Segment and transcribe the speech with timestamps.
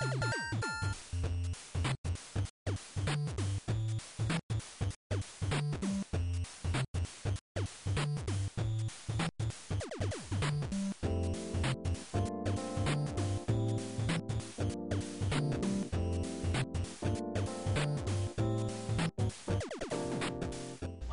[0.00, 0.06] は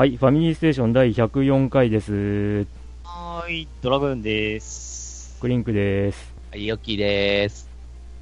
[0.06, 2.66] い、ファミリーステーション第104回です。
[3.04, 5.38] はーい、ドラグーンです。
[5.42, 6.34] クリンクです。
[6.52, 7.70] はい、ヨッキーです。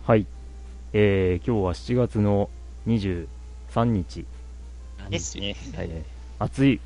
[0.08, 0.26] はい、
[0.98, 2.50] えー、今日は7月の
[2.88, 3.28] 23
[3.84, 4.26] 日。
[5.10, 5.58] ですね。
[5.76, 5.90] はい、
[6.40, 6.80] 暑い。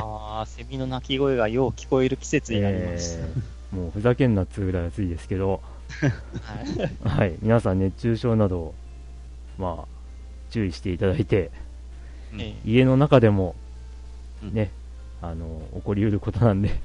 [0.00, 3.18] ああ、セミの鳴き声がよう聞こえる季節になります。
[3.18, 5.60] えー、もうふざけんなっつうぐらい暑いですけど、
[7.02, 8.74] はい、はい、皆さん熱中症など、
[9.58, 9.84] まあ、
[10.52, 11.50] 注意していただいて、
[12.64, 13.56] 家の中でも、
[14.40, 14.70] ね、
[15.20, 16.80] あの、起こりうることなんで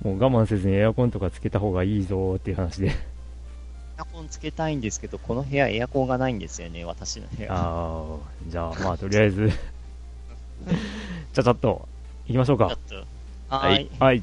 [0.00, 2.92] もう我慢せずにエアコンとかつけた方がいいぞっていう話で
[3.98, 7.52] エアコンつけたいんですけど、この部屋エアコンがないんですよね、私の部屋。
[7.52, 11.88] ああ、じゃあまあとりあえず じゃあちょっと、
[12.28, 12.78] 行きましょうか。
[13.48, 13.90] はい。
[13.98, 14.22] はい。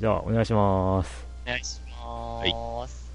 [0.00, 1.26] じゃあお願いします。
[1.44, 2.40] お願いします。
[2.40, 3.09] はいはい。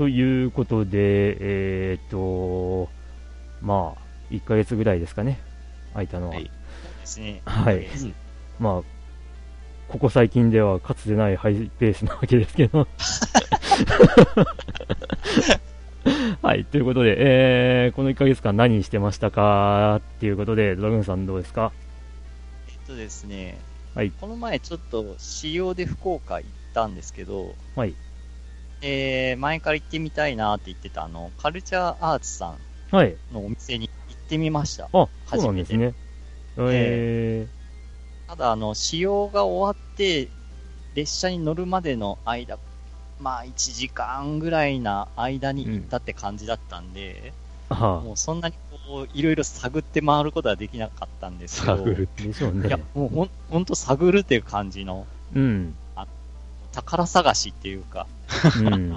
[0.00, 2.88] ということで、えー、っと、
[3.60, 4.00] まあ、
[4.32, 5.38] 1ヶ月ぐらいですかね、
[5.92, 6.36] 空いたのは。
[6.36, 6.44] はい。
[6.44, 6.50] で
[7.04, 7.42] すね。
[7.44, 7.86] はい。
[8.58, 8.82] まあ、
[9.88, 12.88] ここ最近ではかつてないハイペースなわけですけど。
[16.40, 16.64] はい。
[16.64, 21.72] ということで、えー、この1ヶ月間何してましたかっていうことで、ドラグーンさんどうですか？
[22.68, 23.58] えっとですね、
[23.94, 24.12] はい。
[24.18, 27.94] この前ちょっと仕様で福岡行ったんですけど、はい。
[28.82, 32.58] えー、前から行ってみたいなって言ってた、あの、カルチャーアーツさん
[33.32, 34.88] のお店に行ってみました。
[34.92, 35.94] はい、あ、そうなんですね。
[36.56, 40.28] えー、ただ、あの、仕様が終わって、
[40.94, 42.58] 列車に乗るまでの間、
[43.20, 47.32] まあ、1時間ぐらいな間に行ったって感じだったんで、
[47.70, 48.54] うん、もうそんなに
[48.86, 52.68] こう、いろいろ探って回ることはできなかったんですけど、探るでしょうね。
[52.68, 55.74] いや、もうほん、ほんと探るっていう感じの、うん。
[56.72, 58.06] 宝探しっていうか。
[58.58, 58.90] うん。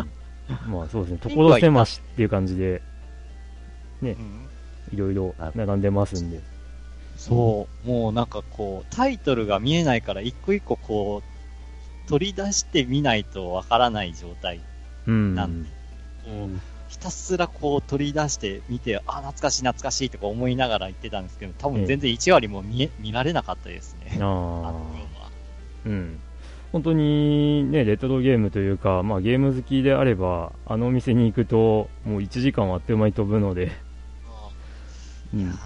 [0.68, 2.82] まあそうですね、 所狭しっていう感じで、
[4.02, 4.18] ね、
[4.92, 6.42] いろいろ並んでますんで。
[7.18, 14.60] そう、もうなんかこう、タイトルが見えないから一個一個こう、取り出してみないとわからない状態
[15.06, 15.70] なんで、
[16.28, 24.18] うん、ひたすらこう取り出して見て、あ、懐かしい懐かしいとか思いながら言ってたんですけど、多分全然1割も見え、見られなかったですね。
[24.20, 24.74] あ
[25.24, 25.30] あ。
[25.86, 26.20] うん。
[26.74, 33.72] 本当にね、レトロゲームというか、まあ、ゲーム好きであれば、あのお店に行くと、もう1時間はあっという間に飛ぶので。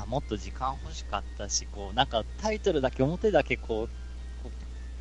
[0.07, 4.49] もっと時間欲しかったし、こう、なんかタイトルだけ、表だけこう、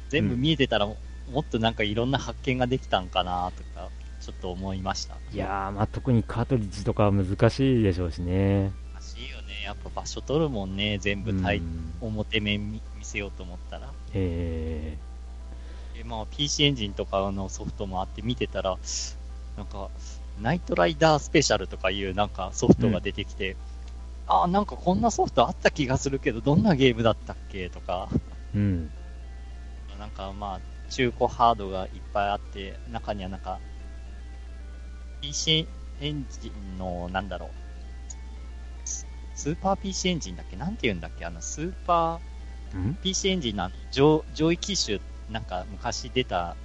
[0.08, 3.88] 全部見えてたら、うん、もっとなんかいろんな発見ができたんかなとか、
[4.20, 5.16] ちょっと思いました。
[5.32, 8.70] いやー、まあ、特にカートリッジとかは難しいでしょうしね。
[8.94, 9.64] 難しいよね。
[9.64, 11.44] やっぱ場所取るもんね、全部、うん、
[12.00, 13.92] 表面見せようと思ったら。
[14.14, 15.05] えー
[16.04, 18.78] まあ、PC エンジンとかのソフトもあって見てたら、
[19.56, 19.90] なんか、
[20.40, 23.58] ナイトライダースペシャルとかいうなんかソフトが出てきて、うん、
[24.28, 27.70] ああ、なんかこんなソフトあった気がするけど、どんなゲームだったっけ？
[27.70, 28.08] とか、
[28.54, 28.90] うん。
[29.98, 33.58] なんかまあ、中古ハードがいっぱいあって、中にはなんか、
[35.22, 35.66] PC
[36.00, 37.50] エンジンの、なんだろう、
[38.84, 40.56] スーパー PC エンジンだっけ？
[40.56, 41.24] なんて言うんだっけ？
[41.24, 45.00] あの、スーパー、PC エンジンの上上位機種
[45.30, 46.56] なんか昔出た、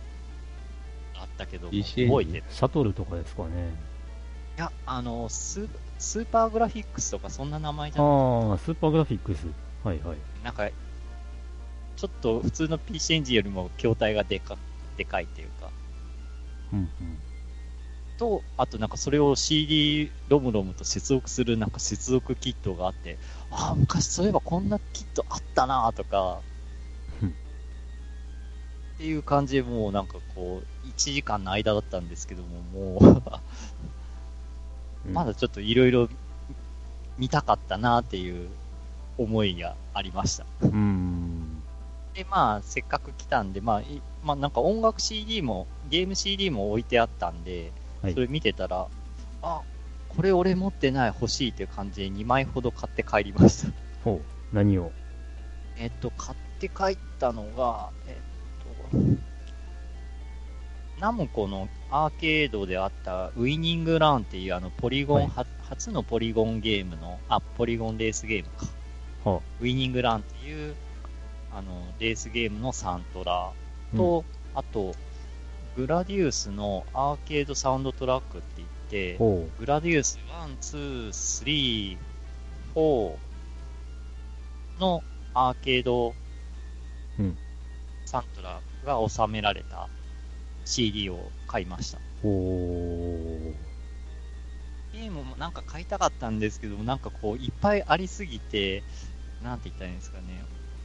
[1.16, 2.44] あったけど、覚えてる。
[2.50, 3.74] シャトルとかですかね。
[4.58, 5.68] いや、あの、ス
[5.98, 9.48] スーパーグラフィックスとかそんな名前じゃないああ、スーパーグラフィックス。
[9.84, 10.18] はいはい。
[10.44, 10.68] なんか、
[11.96, 14.58] ちょっと普通の PC エンジンよりも筐体がでか、
[14.98, 15.72] でかいっていうか。
[16.74, 17.18] うんうん。
[18.18, 23.18] と、あとなんかそれを CD ロムロムと接続するなんか接続キットがあって、
[23.50, 26.42] ああ、昔そういえばこんなキットあったなとか、
[29.01, 33.24] っていう感じでもうなんかこう、1時間の間だったんですけども、も
[35.07, 36.07] う まだちょっといろいろ
[37.18, 38.48] 見たかったなっていう
[39.18, 40.45] 思いがありました。
[40.62, 41.63] うん。
[42.13, 43.81] で、まあ、せっかく来たんで、まあ、
[44.24, 47.71] まあ、なんか音楽 CD も、ゲーム CD も置いてあったんで、
[48.04, 48.88] はい、それ見てたら、
[49.42, 49.62] あ、
[50.09, 53.74] これ俺持ってない、欲しいっていう感じで2枚ほど買って帰りました。
[54.04, 54.92] ほう、何を？
[55.77, 58.31] えっと、買って帰ったのが、えっと、
[61.00, 68.68] ナムコのアーケードであったウィニングランっていうあのポリゴン、はい、初のポリゴンゲームの、あ、ポリゴンレースゲームか。
[69.30, 70.76] はあ、ウィニングランっていう
[71.52, 73.52] あのレースゲームのサントラ
[73.96, 74.24] と、
[74.54, 74.96] うん、あと、
[75.76, 79.18] グラディウスのアーケードサウンドトラックって言って、
[79.60, 80.20] グラディウス
[80.62, 81.98] 1、2、3、
[82.76, 83.16] 4
[84.80, 85.04] の
[85.34, 86.14] アーケード
[88.06, 89.88] サントラが収められた
[90.66, 92.00] CD を買いました。
[94.94, 98.83] ゲームもなんか買いたかったんですけど、なんかこう、いっぱいありすぎて、
[99.44, 100.44] なんて言ったらいいんですかね、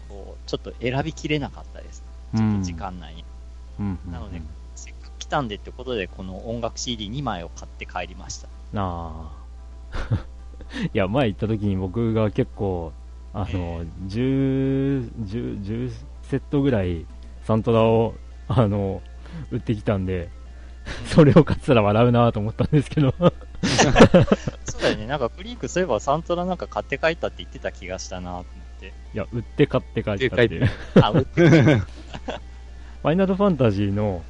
[0.08, 2.02] こう、ちょっと選びきれなかったです。
[2.34, 3.24] ちょっと時間内に。
[3.78, 4.40] うん、なので、
[4.74, 8.48] せっかく来たんでってことで、この音楽 CD2 枚を買って帰りました。
[8.48, 9.46] ああ。
[10.92, 12.92] いや、前行った時に僕が結構、
[13.34, 17.04] あの、えー、10、10、10セットぐらい
[17.46, 18.16] サントラを、
[18.48, 19.00] あの、
[19.52, 20.28] 売ってきたんで、
[21.06, 28.44] それを買ってたら笑うなと思ったんですけどそうだよね、なんかクリークそういえばサントラなんか買って帰ったって言ってた気がしたなと思っ
[28.80, 28.92] て。
[29.14, 30.70] いや、売って買って帰ったっていう。
[31.00, 34.22] あ、売って ファイナルファンタジーの、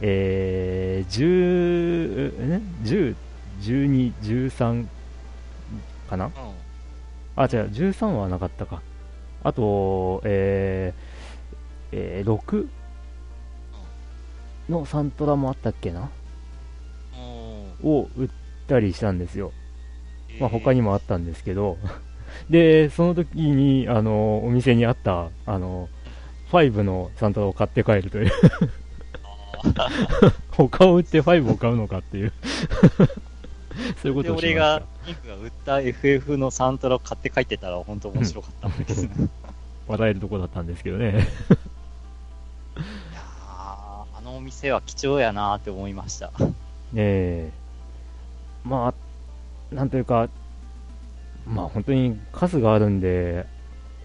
[0.00, 3.14] えー、10、ね、10、
[3.60, 4.86] 12、13
[6.08, 6.32] かな、うん、
[7.36, 8.82] あ、違う、13はなかったか。
[9.42, 11.09] あと、えー、
[11.92, 12.68] えー、6
[14.68, 16.10] のサントラもあったっけな？
[17.82, 18.28] を売っ
[18.66, 19.52] たりしたんですよ。
[20.38, 21.78] まあ、他にもあったんですけど、
[22.50, 25.88] で、その時に、あの、お店にあった、あの、
[26.50, 28.30] 5のサントラを買って帰るという。
[30.50, 32.32] 他を売って5を買うのかっていう。
[34.02, 39.10] そういうことをしま俺が、ピンクが売った FF のサントラを買って帰ってたら本当面白かったんですね。
[39.86, 41.26] 笑えるとこだったんですけどね。
[44.50, 46.32] 店は貴重やなって思いました。
[46.94, 50.28] ええー、まあ、なんというか、
[51.46, 53.46] まあ本当に数があるんで、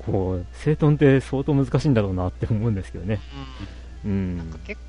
[0.05, 3.19] こう、整頓って相当難しいんだろうなって思うんですけどね。
[4.05, 4.11] うん。
[4.11, 4.79] うん、なんか結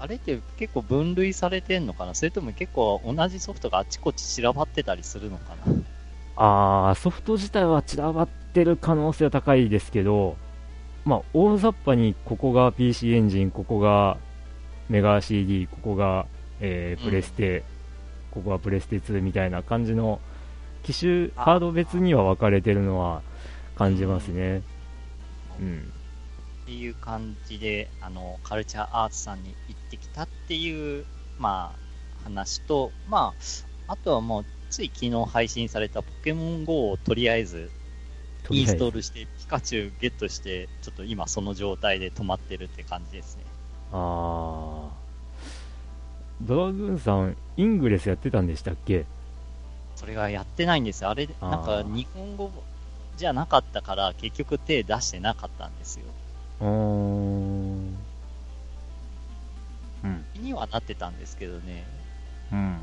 [0.00, 2.14] あれって結構分類されてんのかな？
[2.14, 5.72] それとも結構同じソフトがあちこち散らばってたりするのかな？
[6.36, 10.36] あー、ソフト自体は散らばってる可能性は高いですけど、
[11.04, 14.18] まあ、大雑把にここが PC エンジン、ここが
[14.88, 16.26] メガ CD、ここが、
[16.60, 17.62] えー、プレステ、うん、
[18.30, 20.20] ここはプレステ2みたいな感じの
[20.82, 23.22] 機種、ハード別には分かれてるのは
[23.76, 24.62] 感じますね。
[25.60, 25.92] うん。
[26.62, 31.04] っていう感じで、あの、カルチャーアーツさんに行ってきたっていう、
[31.38, 33.34] まあ、話と、ま
[33.88, 37.70] あ、あとはもう、つい昨日配信されたポケモン GO をとりあえず
[38.50, 43.44] インストールして、ピカチュウゲットして、ちょっと今その状態で止まってるって感じですね。
[43.92, 44.98] ああ。
[46.42, 49.06] ドラグーンさん、イングレスやってたんでしたっけ？
[49.96, 51.10] それがやってないんですよ。
[51.10, 52.52] あれ、なんか日本語
[53.16, 56.04] じゃなかったから、結局手出してなかったんですよ。
[56.60, 57.96] うん。
[60.34, 61.84] 気にはなってたんですけどね。
[62.52, 62.78] うん。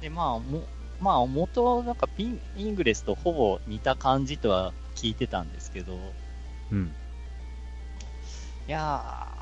[0.00, 0.62] で、まあ、も、
[1.00, 5.98] まあ、元はなんかピン、イングレスとほぼ似た感じとは聞いてたんですけど。
[6.70, 6.94] うん。
[8.68, 9.37] いやー、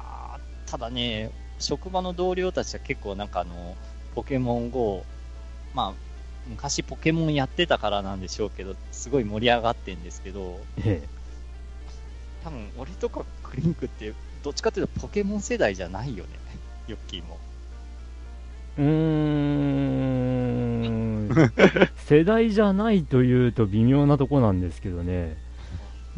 [0.67, 3.77] ただね、職場の同僚たちは結構なんかあの、
[4.15, 5.05] ポケモン GO、
[5.75, 5.93] まあ、
[6.49, 11.09] 昔ポケモンやってたからなんでしょうけど、すごい盛り上がってんですけど、ええ、
[12.45, 16.31] 多分俺とかクリンクってどっちかっていうとポケモン世代じゃないよね
[16.87, 17.39] ヨッキーも。
[18.79, 18.87] うーん。
[22.07, 25.37] 世代じゃないというと微妙なとこなんですけどね。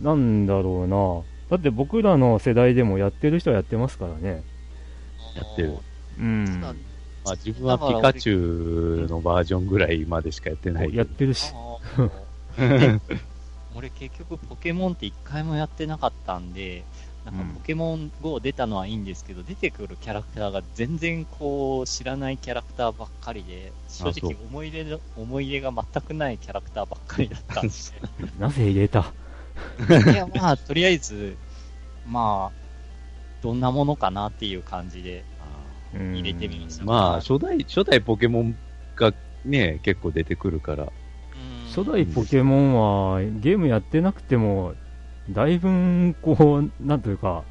[0.03, 4.43] なんだろうなだって僕らの世代でもやってる人はやってますからね。
[5.35, 5.79] やってる。
[6.19, 6.61] うん。
[6.61, 10.95] まあ、自分はピカチュウのバージョンぐらいまでしかやってない。
[10.95, 11.53] やってるし。
[13.75, 16.85] 俺結局ポケモンって一回もやってなかったんで、
[17.25, 27.73] なんかポケモン GO 出たのはいいんですけど、うん、出てくるキャラクターが全然こう知らないキャラクターばっかりで、正直思い入れ思い入れが全くないキャラクターばっかりだったんで。
[28.41, 29.13] なぜ入れた？
[30.11, 31.37] いや、まあ、とりあえず、
[32.07, 35.25] まあ、どんなものかなっていう感じで
[35.95, 36.85] 入れてみました。
[36.85, 38.57] まあ、初代、初代ポケモン
[38.97, 39.13] が
[39.45, 40.93] ね、結構出てくるから。
[41.75, 42.75] 初代ポケモン
[43.15, 44.75] はゲームやってなくても、
[45.31, 47.45] だいぶこう、なんというか、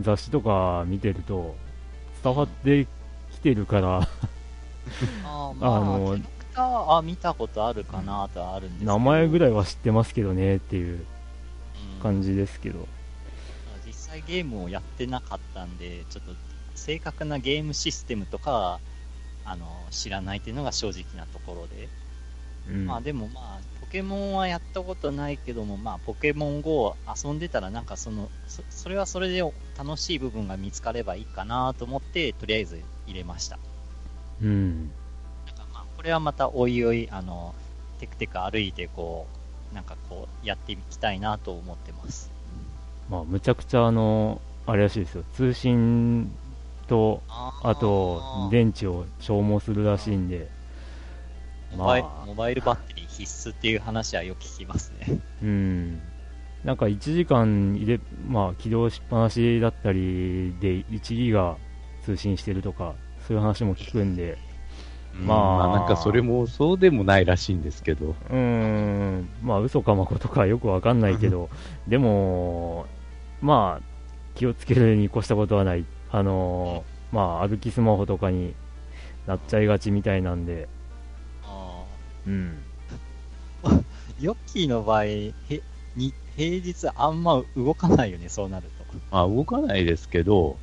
[0.00, 1.54] 雑誌とか見てると
[2.24, 2.86] 伝わって
[3.30, 4.08] きてるから。
[5.24, 6.16] あ、 まあ、あの、
[6.54, 8.92] あ見たことあるかなとはあるんですけど。
[8.92, 11.04] 名前ぐらいは知ってますけどねっていう
[12.02, 12.86] 感じですけど、うん、
[13.86, 16.32] 実際ゲームをやってなかったんでちょっと
[16.74, 18.80] 正確なゲームシステムとかは
[19.44, 21.88] あの知らないっていうのが正直なところで、
[22.68, 29.40] うん、まあでもまあポケモンはやったことないけどもまあポケモン GO を遊んでたらなんかそのそそれはそれで
[29.78, 33.58] 楽しい部分が見つかればいいかなと思ってとりあえず入れました。
[34.42, 34.90] うん。
[36.02, 37.54] これはまたおいおい、あの、
[38.00, 39.36] テクテク歩いて、こう、
[39.74, 42.30] なんかこう、やっていきたいなと思ってます。
[43.08, 45.24] まあ、むちゃくちゃ、あの、あれらしいですよ。
[45.34, 46.32] 通信
[46.86, 50.50] と、あと、電池を消耗するらしいんで、
[51.76, 55.20] モバイ、まあ、モバイルバッテリー必須っていう話はよく聞きますね。
[55.42, 56.00] うん。
[56.64, 61.56] なんか1時間入れ、まあ、起動しっぱなしだったりで1ギガ
[62.04, 62.94] 通信してるとか、
[63.26, 64.38] そういう話も聞くんで、
[65.14, 68.14] まあ、なんかそれもそうでもないらしいんですけど。
[68.30, 71.50] うん、まあ嘘かまことかよくわかんないけど、
[71.86, 72.86] でも、
[73.40, 73.84] まあ、
[74.34, 75.84] 気をつけるに越したことはない。
[76.10, 78.54] あのー、まあ、歩きスマホとかに
[79.26, 80.68] なっちゃいがちみたいなんで。
[81.44, 81.84] ああ。
[82.26, 82.58] うん。
[84.20, 85.32] ヨッキーの場合、へ
[85.96, 88.96] に平日あんま動かないよね、そうなると。
[89.10, 90.56] まあ、動かないですけど、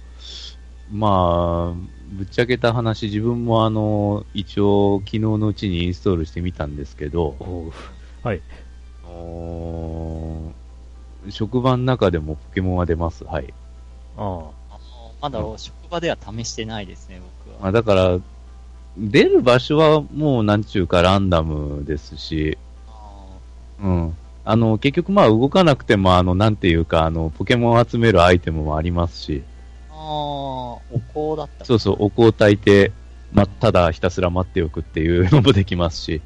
[0.92, 7.36] まあ、ぶっちゃけた話、自分もあの、一応、昨日のうちにインストールしてみたんですけど、
[8.24, 8.42] はい。
[11.30, 13.24] 職場の中でもポケモンは出ます。
[13.26, 13.54] はい。
[14.18, 14.60] ああ。
[15.22, 17.62] まだ職場では試してないですね、僕は。
[17.62, 18.20] まあ、だから、
[18.98, 22.58] 出る場所はもうなんちゅうかランダムですし、
[23.82, 24.18] うん。
[24.46, 29.44] あの、結局まあ動かなくても、あの、なんていうか、あの、ポケモンを集めるアイテムもありますし、
[30.00, 30.82] お
[31.14, 32.92] 香だったそうそう、お香炊いて、
[33.34, 36.22] ま、ただひたすら待っておくっていうのもできますし、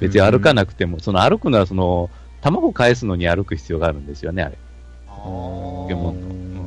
[0.00, 2.10] 別に歩かなくても、その歩くのはその、
[2.40, 4.58] 卵返すのに歩く必要があるんですよね、あれ。
[5.06, 6.62] ポケモンの。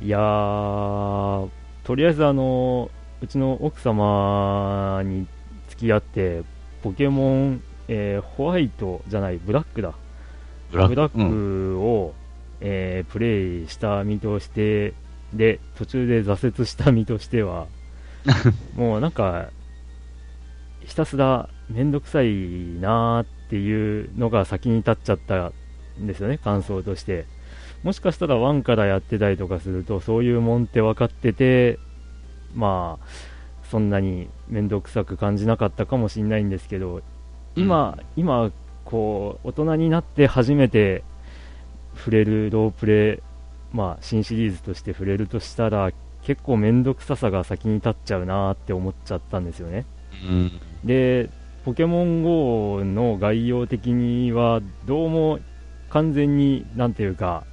[0.00, 1.48] いやー、
[1.82, 2.88] とりあえずあの、
[3.20, 5.26] うちの奥様に
[5.70, 6.42] 付き合って、
[6.82, 9.94] ポケモン、えー、ホワイトじゃない、ブラックだ。
[10.70, 12.14] ブラックを、
[12.60, 14.94] えー、プレイした身として
[15.32, 17.66] で途中で挫折した身としては
[18.74, 19.50] もうなんか
[20.80, 22.28] ひたすら面倒くさい
[22.80, 25.52] なーっていうのが先に立っちゃった
[26.00, 27.26] んですよね感想として。
[27.82, 31.78] もしかしたら1からやってたりとかするとそういうもんって分かってて
[32.54, 33.06] まあ
[33.70, 37.02] そんなに面倒くさく感じなかったかもしれないんですけど
[37.54, 38.50] 今、うん、今
[38.84, 41.04] こう大人になって初めて
[41.98, 43.20] 触れるロープレ
[43.72, 45.90] イ、まあ、新シリーズとして触れるとしたら
[46.22, 49.84] 結構面倒くささが先に立っちゃうなって思っちゃったんですよね、
[50.24, 51.30] うん、で
[51.64, 55.40] ポケモン GO の概要的にはどうも
[55.90, 57.44] 完全になんていうか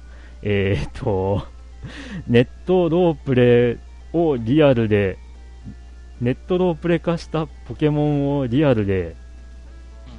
[0.42, 1.46] えー、っ と
[2.26, 5.18] ネットロープレイをリアルで
[6.20, 9.16] ネットロープレ化したポケモンをリアルで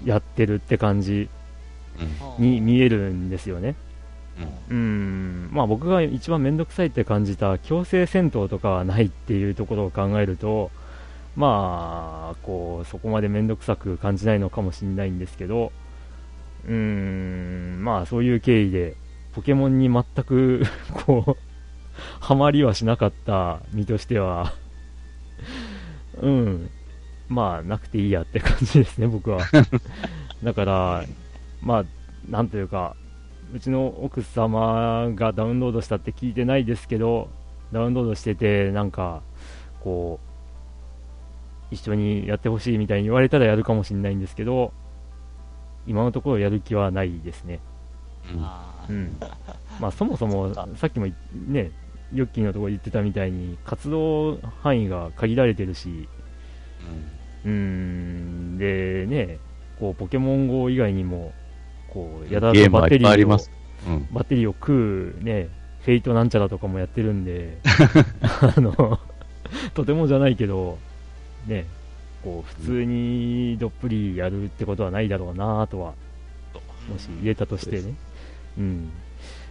[0.06, 1.30] やってるって感じ
[2.38, 3.76] に見えるんですよね。
[4.70, 10.72] うん、まあ僕が一番面倒くさいって感じた強制戦闘とかはないっていうところを考えると、
[11.36, 15.72] まあ、こう、そこまで面倒くさく感じないのかもしれないんですけど、
[16.68, 18.96] うん、まあそういう経緯で、
[19.34, 20.64] ポケモンに全く
[21.06, 21.38] こう、
[22.20, 24.54] ハマりはしなかった身としては
[26.22, 26.70] うん、
[27.28, 29.40] まあなくていいやって感じですね、僕は。
[30.44, 31.04] だから、
[31.62, 31.86] まあ、
[32.30, 32.96] なんというか、
[33.54, 37.30] うちの奥様がダウンロードしたって聞いてないですけど、
[37.72, 39.22] ダウンロードしてて、なんか、
[39.82, 40.20] こ
[41.72, 44.74] う、一緒にやってほしいみたいに言われたらやるかもしれないんですけど、
[45.86, 47.60] 今のところやる気はないですね。
[48.90, 49.18] うん。
[49.80, 51.72] まあ、そもそも、さっきもね、
[52.14, 56.08] ヨッキーのところ言ってたみたいに、活動範囲が限られてるし、
[57.46, 59.40] うん、ん、でね、
[59.80, 61.34] こう、ポケモン GO 以外にも、
[61.98, 63.40] こう、やだとバッテリーを、
[63.88, 65.50] うん、バッテリーを食うね、
[65.82, 67.58] フェイトなんちゃらとかもやってるんで、
[68.22, 69.00] あの、
[69.74, 70.78] とてもじゃないけど、
[71.48, 71.66] ね、
[72.24, 75.94] こう、普通にどっぷりやるってことはないだろうなとは、
[76.88, 77.96] もし入れたとしてね。
[78.60, 78.90] うん。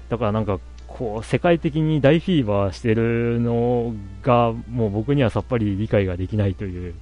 [0.08, 6.94] だからなんか、こう、世界的に大フィーバーしてるのが、もう僕にはさっぱり理解ができないという、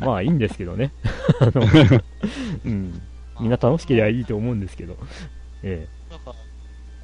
[0.00, 0.92] まあいいんですけどね。
[1.40, 1.62] あの、
[2.64, 3.02] うん。
[3.40, 4.96] みんな楽しければいいと思うんですけど。
[5.62, 6.12] ええ。
[6.12, 6.34] なんか、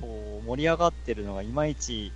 [0.01, 2.13] こう、盛り上がってるのがいまいち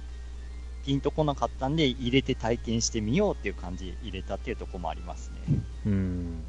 [0.84, 5.58] ピンとこなかったんで、入れて体験してみようっていう感じで入れたっていうところもありますね。
[5.86, 6.44] うん。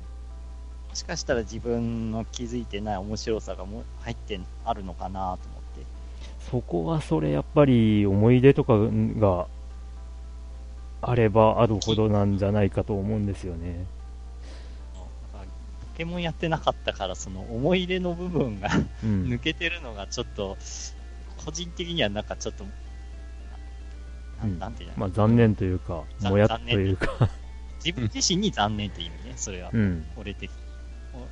[0.89, 5.85] もしかしたら自分の気づいてない面白さがも入ってあるのかなと思って。
[6.51, 8.77] そこはそれやっぱり思い出とか
[9.19, 9.47] が
[11.01, 13.85] あればあるほどなんじゃないかと思うんですよね。
[15.97, 18.69] ポケモンやってなかったから、その思い出の部分が
[19.03, 20.55] 抜けてるのがちょっと、
[21.43, 22.65] 個人的にはなんかちょっと、
[24.43, 27.31] うん、なんていうの、まあ残念というか、もやっというか。
[27.83, 29.71] 自分自身に残念って意味ね、それは。
[29.73, 30.51] うん、俺的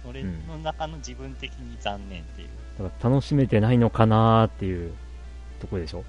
[0.03, 2.47] 俺の中の自分的に残念っていう。
[2.79, 4.93] だから楽しめてないのかなっていう
[5.59, 6.03] とこでしょ、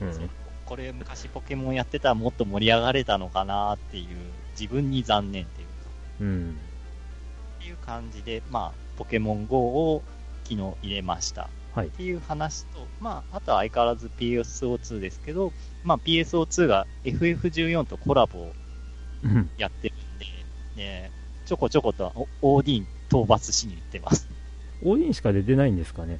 [0.00, 0.30] うん、
[0.64, 4.06] これ昔ポケモンやってたらもっと盛り上がれたのかなっていう
[4.58, 5.72] 自分に残念っていうか、
[6.22, 6.58] うん、
[7.62, 10.02] っていう感じで、まあ、ポケモン GO を
[10.42, 11.48] 昨日入れました。
[11.74, 15.52] はい、っていう話と、まあ、あとは相変わらず PSO2 ですけど、
[15.84, 18.52] まあ、PSO2 が FF14 とコラボを
[19.56, 20.26] やってるんで、
[20.76, 21.10] ね、
[21.46, 24.28] ちょこちょことオーディン討伐しに行ってます。
[24.82, 26.18] オーディンしか出てないんですかね？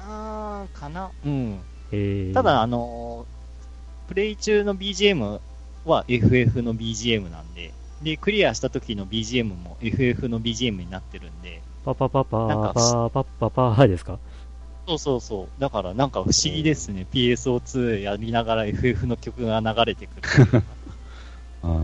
[0.00, 1.10] あー、かな。
[1.24, 1.60] うん。
[2.34, 3.26] ただ、あの
[4.08, 5.40] プレイ中の BGM
[5.84, 11.62] は FF の BGM なんで、で、クリアした時の BGM も FF の BGM になってるんで。
[11.84, 12.72] パパパパー
[13.10, 14.18] パパパパーですか？
[14.86, 15.60] そうそうそう。
[15.60, 17.06] だからなんか不思議ですね。
[17.12, 20.62] PSO2 やりながら FF の曲が流れてくる。
[21.62, 21.82] あ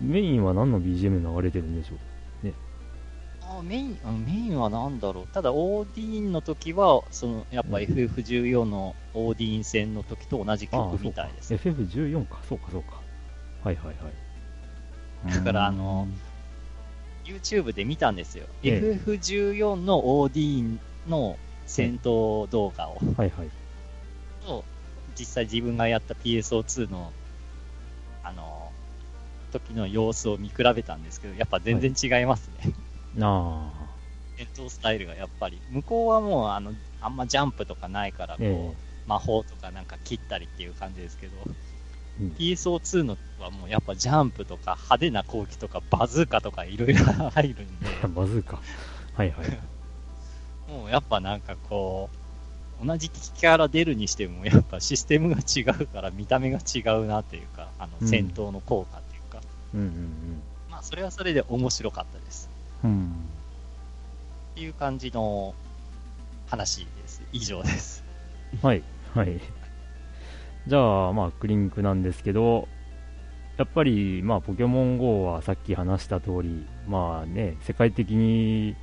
[0.00, 1.98] メインは何の BGM 流れてるんでしょう？
[3.48, 5.26] あメインあメインは何だろう。
[5.28, 11.54] ただ、オーディーンの時は、その、やっぱ FF14 のオーディーン戦の時と同じ曲みたいです。
[11.54, 13.00] FF14 か、そうか、そうか。
[13.62, 13.96] はいはいはい。
[15.32, 16.08] だから、あの、
[17.24, 18.46] YouTube で見たんですよ。
[18.62, 22.96] ええ、FF14 のオーディーンの戦闘動画を。
[23.16, 23.50] はいはい。
[24.44, 24.64] と、
[25.18, 27.12] 実際自分がやった PSO2 の、
[28.22, 28.72] あの、
[29.52, 32.72] 時の様子を見比べたんですけど、やっぱ全然違いますね。
[34.36, 41.44] 戦闘スタイルがやっぱり、向こうはもうあの、あんまジャンプとかないから、こう、え魔法とかなんか切ったりっていう感じですけど、
[42.20, 47.86] うん、PSO2 のはもうやっぱジャンプとか派手な攻撃とかバズーカとかいろいろ入るんで。
[48.08, 48.60] バズーカ
[49.14, 49.58] はいはい。
[50.70, 52.10] もうやっぱなんかこ
[52.82, 59.42] う、同じ敵キャラ出るにしてもやっぱシステムが違うから見た目が違うなっていうか、あの戦闘の効果っていうか。
[59.74, 60.42] うんうんうん。
[60.70, 62.50] まあそれはそれで面白かったです。
[62.84, 63.12] うん。
[64.52, 65.54] っていう感じの
[66.46, 67.22] 話です。
[67.32, 68.04] 以上です。
[68.62, 68.82] はい、
[69.14, 69.40] はい。
[70.66, 72.68] じゃあ、まあ、クリンクなんですけど、
[73.56, 78.76] やっぱり、まあ、ポケモン GO はさっき話した通り、まあね、世界的に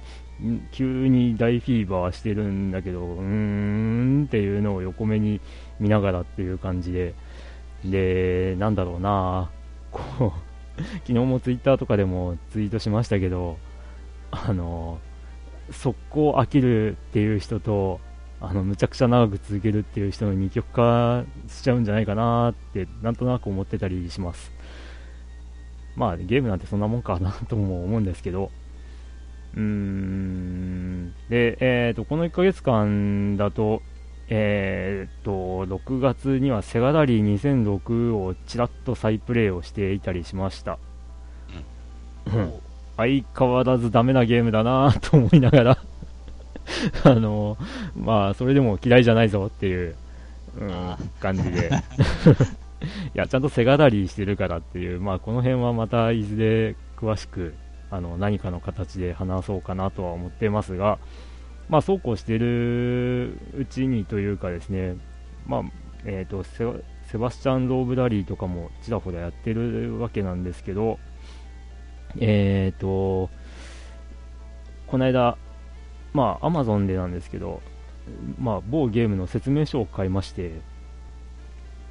[0.72, 5.41] 急に大フィーバーしてるんだけど、うーんっていうのを横目に
[5.80, 7.13] 見ながらっていう感じで、
[7.86, 9.52] で、なんだろうな、
[9.91, 10.34] こ
[10.80, 13.58] う、昨日もツイッターとかでもツイートしましたけど、
[14.32, 15.00] あの
[15.69, 18.00] 速攻飽きるっていう人と
[18.46, 24.52] あのむちゃくちゃ長く続けるっていう人の二極化しちゃうんじゃないかなってなんとなく思ってたりします。
[25.96, 28.52] まあゲームなんてそんなもんかなとも思うんですけど。
[29.56, 31.14] うーん。
[31.30, 33.82] で、えーと、この1ヶ月間だと
[34.28, 40.80] えーと6月にはセガラリー2006をちらっと再プレイをしていたりしました、
[42.28, 42.54] うん、
[42.98, 45.78] 相変わらずダメなゲームだなと思いながら
[47.04, 47.58] あの
[47.96, 49.96] まあ、それでも嫌いじゃないぞっていう、
[50.60, 51.70] うん、感じで。
[53.16, 57.54] いや、ちゃんと背がだりしてるからっていう、まあ、この辺はまたいずれ詳しく
[57.90, 61.00] あの何かの形で話そうかなとは思ってますが、
[61.70, 64.98] まあ、そうこうしてるうちにというかですね、
[65.46, 65.64] まあ
[66.06, 71.00] えーと、とセバスチャン・ローブラリーとかもちらほらやってるわけなんですけど、
[72.20, 73.30] えっ、ー、と、
[74.88, 75.38] この間、
[76.13, 77.62] まあ、アマゾンでなんですけど、
[78.39, 80.52] まあ、某ゲームの説明書を買いまして、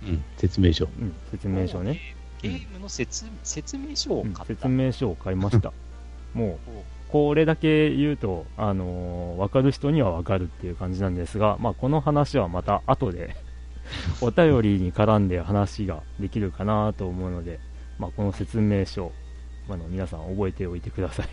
[0.02, 0.86] うん、説明書。
[0.86, 2.00] うん、説明書ね。
[2.40, 5.72] ゲームの説説明書を買った、うん、説明書を買いました。
[6.34, 6.70] もう、
[7.08, 13.36] これだけ言うと、あのー、分かる人には分かるっていう感じなんですが、まあ、この話はまた後で
[14.22, 17.60] お便りに絡んで話ができるかなと思うので、
[17.98, 19.12] まあ、この説明書、
[19.68, 21.28] あの皆さん覚えておいてください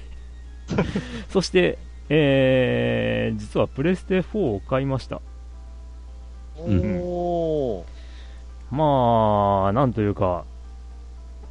[1.30, 5.22] そして、えー、実はプレステ4を買いました。
[6.58, 7.86] お
[8.72, 10.46] まあ、なんというか、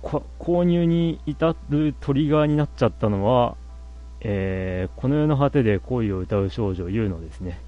[0.02, 3.56] 購入に至るトリガーになっちゃったのは、
[4.20, 7.60] えー、この世の果てで恋を歌う少女、ユーノですね。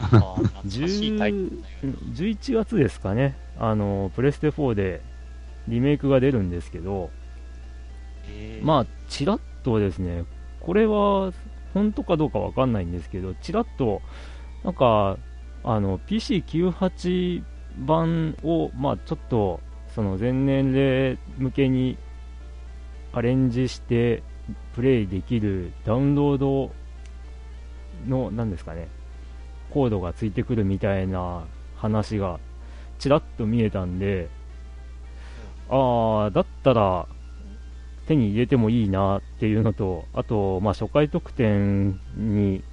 [0.00, 5.02] 11月ですかね、あのプレステ4で
[5.68, 7.10] リメイクが出るんですけど、
[8.28, 10.24] えー、まあ、ちらっとですね、
[10.60, 11.32] これは
[11.74, 14.02] 本当かどうかわかんないんですけど、ちらっと、
[14.64, 15.18] なんか、
[15.62, 17.42] あの、PC98
[17.78, 19.60] 版を、まあ、ちょっと、
[19.94, 21.98] その全年齢向けに
[23.12, 24.22] アレンジして
[24.74, 26.70] プレイできるダウンロード
[28.06, 28.88] の、なんですかね、
[29.70, 31.44] コードがついてくるみたいな
[31.76, 32.38] 話が
[32.98, 34.28] ちらっと見えたんで、
[35.68, 37.06] ああ、だったら
[38.10, 42.64] 手に入れてもいいなっていうのと、あと、まあ、初回特典に、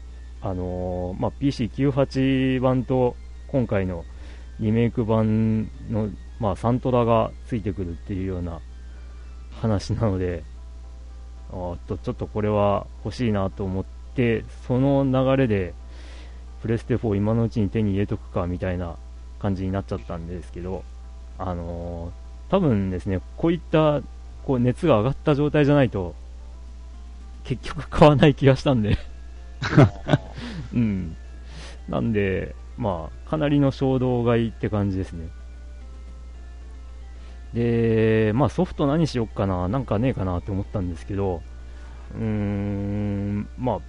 [0.42, 3.16] あのー、まあ、PC98 版と
[3.48, 4.04] 今回の
[4.60, 8.62] リメイク版の、まあ、サントラがついてくるっていうような
[9.62, 10.44] 話なので、
[11.52, 15.76] あとちょっとこれは欲しいなと思って、その流れで、
[16.64, 18.96] プレステ4今のうちに手に入れとくかみたいな
[19.38, 20.84] 感じになっちゃったんですけど、
[21.38, 24.02] あのー、多分ですね、こういった
[24.48, 26.16] こう熱が上がった状態じゃないと、
[27.44, 28.98] 結局買わない気がしたんで
[30.74, 31.18] うん。
[31.90, 35.28] なんで、まあ、かなりの衝動買いって感じですね。
[37.54, 41.42] で、まあソフト何しよっかな、なんかねえかなって思ったんですけど、
[42.16, 43.80] うーん、まあ、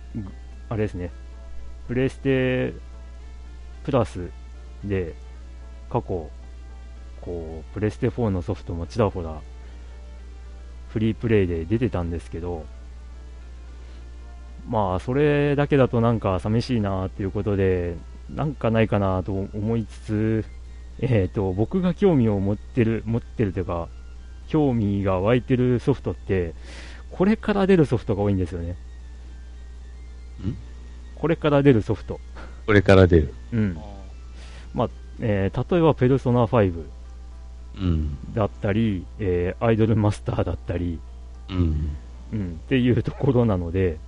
[0.70, 1.12] あれですね、
[1.86, 2.74] プレイステ
[3.84, 4.28] プラス
[4.82, 5.14] で
[5.88, 6.28] 過去、
[7.20, 9.40] こう、プレステ4のソフトもちらほら
[10.88, 12.64] フリープレイで出てたんですけど、
[14.68, 17.96] まあ、それだけだとなんか寂しいなっていうことで、
[18.28, 20.44] なんかないかなと思いつつ、
[21.00, 23.88] えっ、ー、と、僕が興味を持ってる、持ってるというか、
[24.48, 26.54] 興味が湧いてるソフトって、
[27.10, 28.70] これから出るソフトが多いんですよね。
[28.70, 28.74] ん？
[31.16, 32.20] これから出るソフト。
[32.66, 33.34] これから出る。
[33.52, 33.78] うん。
[34.74, 36.84] まあ、えー、例えば、ペルソナ5
[38.34, 40.98] だったり、うん、えー、アイドルマスターだったり、
[41.50, 41.96] うん。
[42.32, 43.98] うん、っていうところなので、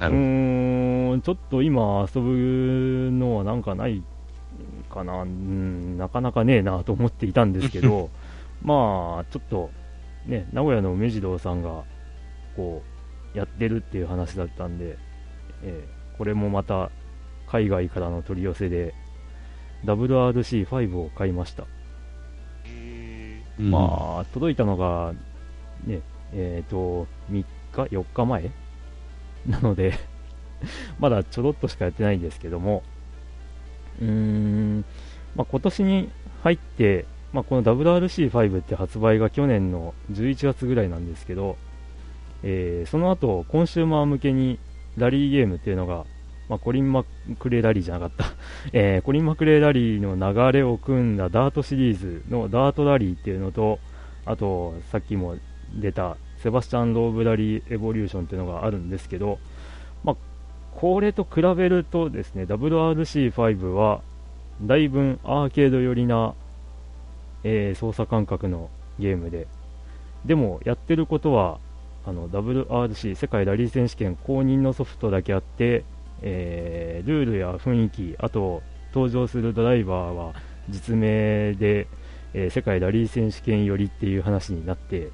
[0.00, 4.02] うーん、ちょっと今遊ぶのはなんかない
[4.90, 8.10] かな、うん、なかなかねえなと思っていたんですけど、
[8.62, 9.70] まあ、ちょっと、
[10.26, 11.84] ね、名古屋の梅次郎さんが、
[12.56, 12.82] こ
[13.34, 14.98] う、やってるっていう話だったんで、
[15.62, 16.90] えー、これもまた、
[17.46, 18.94] 海外からの取り寄せで、
[19.84, 21.64] WRC5 を買いました。
[23.60, 25.12] まあ、届いたのが、
[25.84, 26.00] ね、
[26.32, 28.50] えっ、ー、と、3日、4日前
[29.46, 29.94] なので
[30.98, 32.82] まだちょろっとしかやってないんですけども、
[34.00, 34.84] うーん、
[35.36, 36.10] まあ、今年に
[36.42, 41.56] 入って、まあ、この WRC5 って発売が去年の11月ぐらいなんですけど、
[42.42, 44.58] えー、その後、コンシューマー向けに
[44.96, 46.04] ラリーゲームっていうのが、
[46.50, 47.04] まあ、コリン・マ
[47.38, 48.24] クレラリーじゃなかった。
[48.74, 50.16] えー、コリン・マクレラリーの
[50.50, 53.78] 流れを組んだダートシリーズのダートラリーっていうのと、
[54.26, 55.36] あと、さっきも
[55.72, 59.38] 出たセバスチャン・ローブラリー・エボリューションっていうのがあるんですけど、
[60.02, 60.16] まあ、
[60.74, 64.02] これと比べるとですね、WRC5 は、
[64.60, 66.34] だいぶアーケード寄りな、
[67.44, 69.46] えー、操作感覚のゲームで、
[70.24, 71.60] でもやってることは、
[72.04, 75.84] あの WRC 世界ラリー選手権公認のソフトだけあって、
[76.22, 80.34] えー、ルールや雰囲気、あと登場するドライバーは
[80.68, 81.86] 実名で、
[82.34, 85.10] えー、世界ラリー選手権よりっていう話になって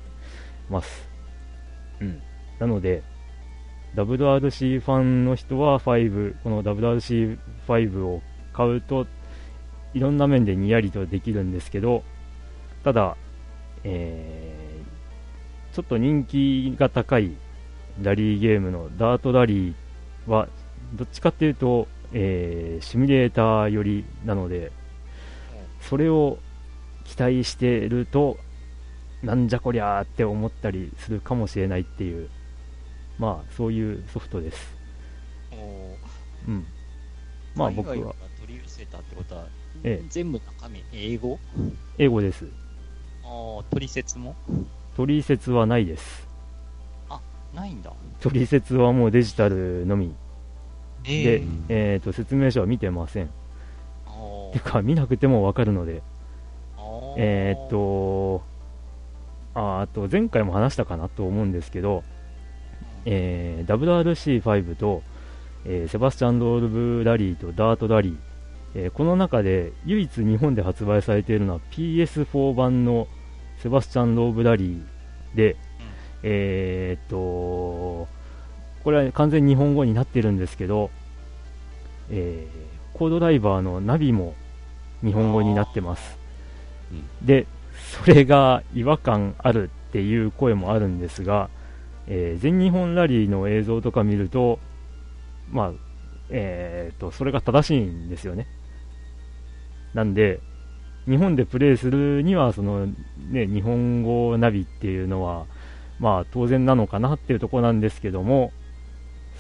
[0.69, 1.09] ます。
[2.01, 2.23] うん、
[2.59, 3.03] なので、
[3.95, 9.07] WRC ファンの人は5、この WRC5 を買うと
[9.95, 12.03] いろんな面でにやりとできるんですけど、
[12.85, 13.17] ただ、
[13.83, 17.33] えー、ちょっと人気が高い
[18.03, 20.49] ラリーゲームのダートラリーは
[20.95, 24.73] どっちかっていうと、えー、シミュレーター寄りなので、
[25.81, 26.39] それを
[27.05, 28.39] 期待してると、
[29.23, 32.29] なんじゃこりゃーって思ったりするかもしれないっていう、
[33.19, 34.77] まあ、そういうソフトです。
[36.47, 36.67] うん。
[37.55, 37.95] まあ僕は。
[38.41, 39.47] 取り寄せたってことは、
[39.83, 41.39] ええ、全部中身、英語？
[41.99, 42.47] 英語です。
[43.25, 44.37] ああ、取説も？
[44.97, 46.29] 取説はないです。
[47.09, 47.21] あ、
[47.55, 47.93] ないんだ。
[48.21, 50.15] 取説はもうデジタルのみ
[51.07, 53.31] で、えーと、説明書は見てません。
[54.53, 56.03] てか、見なくてもわかるので、
[57.17, 58.43] えっ、ー、と
[59.55, 62.05] あ、あと前回も話したかなと思うんですけど、
[63.05, 65.03] えー、WRC5 と、
[65.65, 68.17] えー、セバスチャン・ロールブラリーとダートラリー。
[68.75, 73.09] えー、この中で唯一日本で発売されているのは PS4 版の
[73.59, 75.59] セバスチャン・ローブラリーで、うん、
[76.25, 78.09] えー、っと、
[78.87, 80.93] これは完全に日本語になってるんですけど、
[82.09, 84.37] えー、コードライバーのナビも
[85.03, 86.17] 日本語になってます。
[86.93, 91.51] うん、で、それが違和感あるっていう声もあるんですが、
[92.07, 94.61] えー、全日本ラリーの映像とか見ると、
[95.51, 95.73] まあ、
[96.31, 98.47] えーと、それが正しいんですよね。
[99.95, 100.39] なんで、
[101.07, 102.87] 日本でプレイするには、その、
[103.33, 105.47] ね、日本語ナビっていうのは、
[105.99, 108.53] まあ、当然なのかなっていうところなんですけども、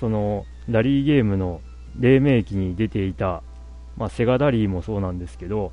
[0.00, 1.60] その、ラリーゲームの
[1.98, 3.42] 黎明期に出ていた、
[3.96, 5.72] まあ、セガラリーもそうなんですけど、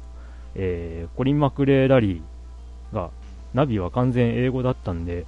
[0.55, 3.09] えー、コリン・マクレーラリーが、
[3.53, 5.25] ナビは完全英語だったんで、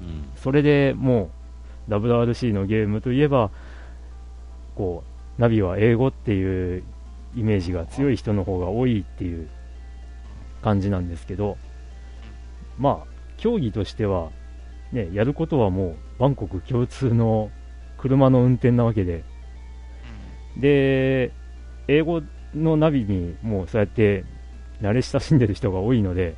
[0.00, 1.30] うん、それでも
[1.88, 3.50] う WRC のゲームといえば
[4.74, 5.02] こ
[5.38, 6.82] うナビは英語っていう
[7.36, 9.48] イメージが強い人の方が多いっていう
[10.62, 11.56] 感じなんですけど
[12.78, 14.30] まあ競技としては、
[14.92, 17.50] ね、やることはもうバンコク共通の
[17.98, 19.24] 車の運転なわけで
[20.56, 21.32] で
[21.88, 22.22] 英語
[22.54, 24.24] のナビにもうそうやって
[24.80, 26.36] 慣れ親しんでる人が多いので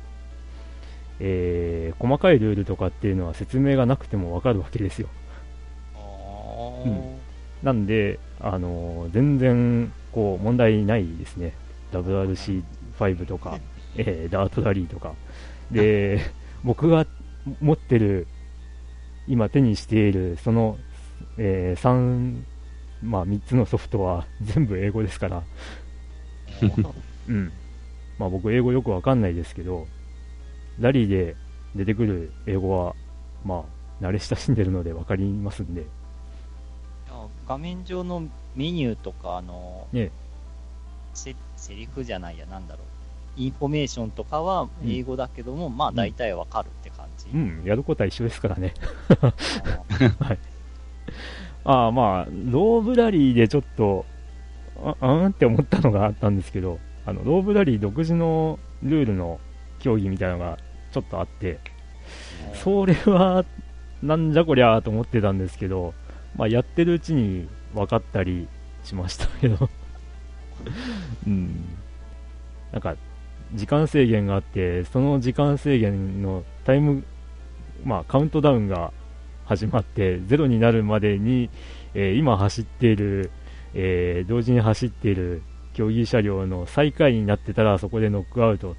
[1.23, 5.07] えー、細かいルールとかっていうのは説明がなくてもわかるわけですよ。
[6.83, 7.19] うん、
[7.61, 11.53] なんで、あのー、全然こう問題ないですね。
[11.91, 13.59] WRC5 とか、
[13.97, 15.13] えー、ダートラリーとか。
[15.69, 16.21] で、
[16.63, 17.05] 僕が
[17.59, 18.25] 持ってる、
[19.27, 20.79] 今手にしている、その、
[21.37, 22.43] えー、3、
[23.03, 25.43] まあ3つのソフトは 全部英語ですから。
[27.27, 27.51] うん。
[28.17, 29.87] まあ僕英語よくわかんないですけど、
[30.79, 31.35] ラリーで
[31.75, 32.95] 出てくる英語は、
[33.45, 33.65] ま
[34.01, 35.85] あ、慣れ親しんでるので分かりますんで。
[37.47, 38.21] 画面上の
[38.55, 40.11] メニューとか、あの、ね、
[41.13, 42.85] セセリフじゃないや、なんだろう。
[43.37, 47.59] インフォメーションとかは英語だけども、うん、まあ大体わかるって感じ、うん。
[47.59, 48.73] うん、やることは一緒ですからね。
[50.19, 50.39] はい。
[51.63, 54.05] ああ、まあ、ロボラリーでちょっと、
[54.83, 59.39] あ、あんって思ったのがあったんですけど、あの、ロボラリー独自のルールの
[59.79, 60.57] 競技みたいなのが
[60.91, 61.59] ちょっとあって、
[62.53, 63.45] それは
[64.01, 65.93] なんじゃこりゃと思ってたんですけど、
[66.35, 68.47] まあ、やってるうちに分かったり
[68.83, 69.69] しましたけど。
[71.25, 71.65] うん、
[72.71, 72.95] なんか
[73.53, 77.03] 時間制限があって、その時間制限のタイム、
[77.83, 78.93] まあ、カウントダウンが
[79.45, 81.49] 始まって、ゼロになるまでに、
[81.93, 83.31] えー、今走っている、
[83.73, 85.41] えー、同時に走っている
[85.73, 88.75] 競技車両の最下位になってたらそこでノックアウトっ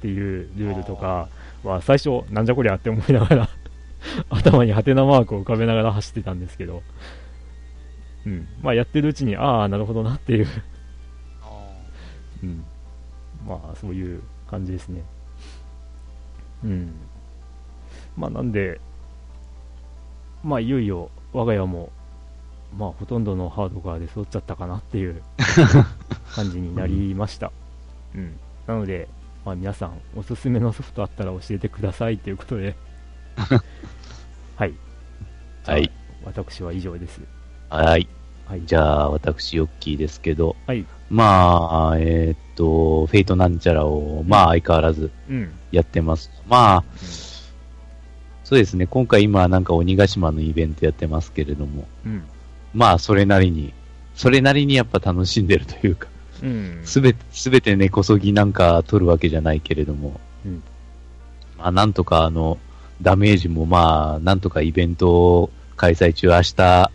[0.00, 1.28] ていうルールとか
[1.64, 3.48] は最初なんじゃこりゃって思いながら
[4.30, 6.82] 頭にハテナマークを浮かべながら走ってたんですけど、
[8.24, 10.46] うん、まあやってるうちにああなるほどなっていう。
[12.42, 12.64] うん、
[13.46, 15.02] まあそういう感じですね。
[16.64, 16.92] うん。
[18.16, 18.80] まあなんで
[20.46, 21.90] まあいよいよ我が家も
[22.78, 25.22] まあほとんどのハードガーで揃っちゃったかなっていう
[26.34, 27.52] 感じになりました、
[28.14, 29.08] うん、なので
[29.44, 32.74] まあ、皆さんおすすめのソフトあったら教えてくださいということで
[34.56, 34.74] はい。
[35.64, 35.90] はい。
[36.24, 37.20] 私は以上です。
[37.68, 38.08] はい。
[38.46, 40.84] はい、じゃあ、私、ヨッキーですけど、はい。
[41.10, 45.10] まあ、えー、っと、フェイトなんちゃらを、まあ、相変わらず
[45.70, 46.30] やってます。
[46.44, 47.08] うん、まあ、うん、
[48.46, 52.22] そうですね、今回今、なんか鬼ヶ島のイベントやってますけれども、うん、
[52.72, 53.74] まあ、それなりに、
[54.14, 56.06] それなりにやっぱ楽しんでるというか、
[56.84, 60.62] すべて、すべて根こそぎなんか取るわけじゃないけれども、うん、
[61.58, 62.56] まあなんとかあの、
[63.02, 66.92] ダメージもまあ、なんとかイベントを開催中明日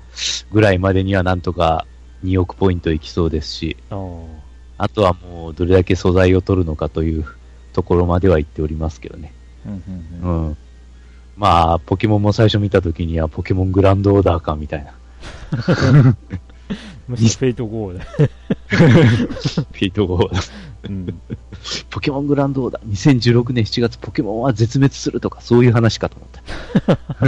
[0.53, 1.85] ぐらいまでにはなんとか
[2.23, 7.25] 2億ポイントいきそうですし、あとはもうどれだけ素材を取るのかという
[7.73, 9.33] ところまでは行っておりますけどね。
[9.65, 9.83] うん、
[10.23, 10.57] うん、
[11.38, 14.94] まあ、ポケモンも最初見たときにはポケモングランドオーダーかみたいな。
[17.08, 18.04] むしろフェイト GO だ。
[18.15, 20.41] フェイト GO だ。
[20.84, 21.22] うん、
[21.89, 27.28] ポケモングランドオーダー、2016年7月、ポケモンは絶滅するとか、そういう話かと思った。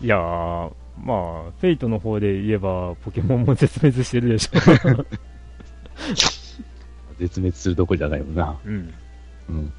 [0.04, 0.72] いやー、
[1.04, 4.58] まあ、フェイトの方で言えば、ポケモンも絶滅してるでしょ。
[7.18, 8.56] 絶滅するとこじゃないもんな。
[8.64, 8.94] うん。
[9.48, 9.72] うん。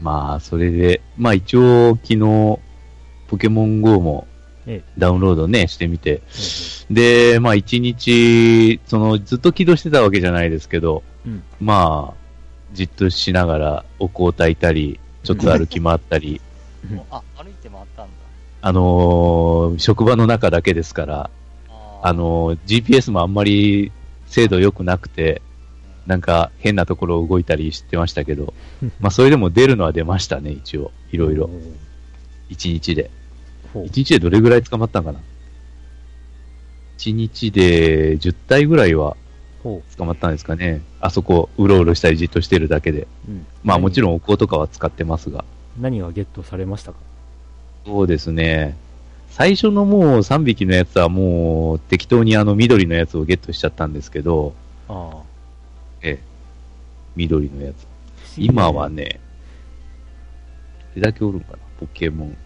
[0.00, 2.58] まあ、それで、まあ一応、昨日、
[3.28, 4.26] ポケモン GO も
[4.98, 6.22] ダウンロードね、してみて。
[6.90, 12.20] で、まあ一日、その、ずっと起動してたわけじゃないですけど、うん、まあ、
[12.72, 16.40] じっとしながらお香を炊いたり、ちょっと歩き回ったり。
[17.10, 18.12] あ、歩いて回ったんだ。
[18.62, 21.30] あのー、職場の中だけですから、
[22.02, 23.92] あの、GPS もあんまり
[24.26, 25.42] 精度良くなくて、
[26.06, 28.54] なんか変なところ動いたりしてましたけど、
[29.00, 30.90] まあそれでも出るのは出ましたね、一応。
[31.12, 31.50] いろいろ。
[32.50, 33.10] 1日で。
[33.74, 35.20] 1日でどれぐらい捕まったんかな
[36.98, 39.16] ?1 日で10体ぐらいは
[39.62, 40.82] 捕まったんですかね。
[41.00, 43.06] あそこ、うろうろしたりじっとしてるだけで。
[43.28, 45.44] うん、まあもちろんお香とかは使ってますが。
[45.80, 46.98] 何がゲットされましたか？
[47.86, 48.76] そうですね。
[49.30, 54.54] 最初のもう3匹のやつはもう適当にあの緑のやつをゲットしちゃったんですけど、
[54.88, 55.29] ああ。
[56.02, 56.18] ええ。
[57.16, 57.86] 緑のやつ。
[58.36, 59.20] 今はね、
[60.94, 62.36] 手だけおるんかなポケモン。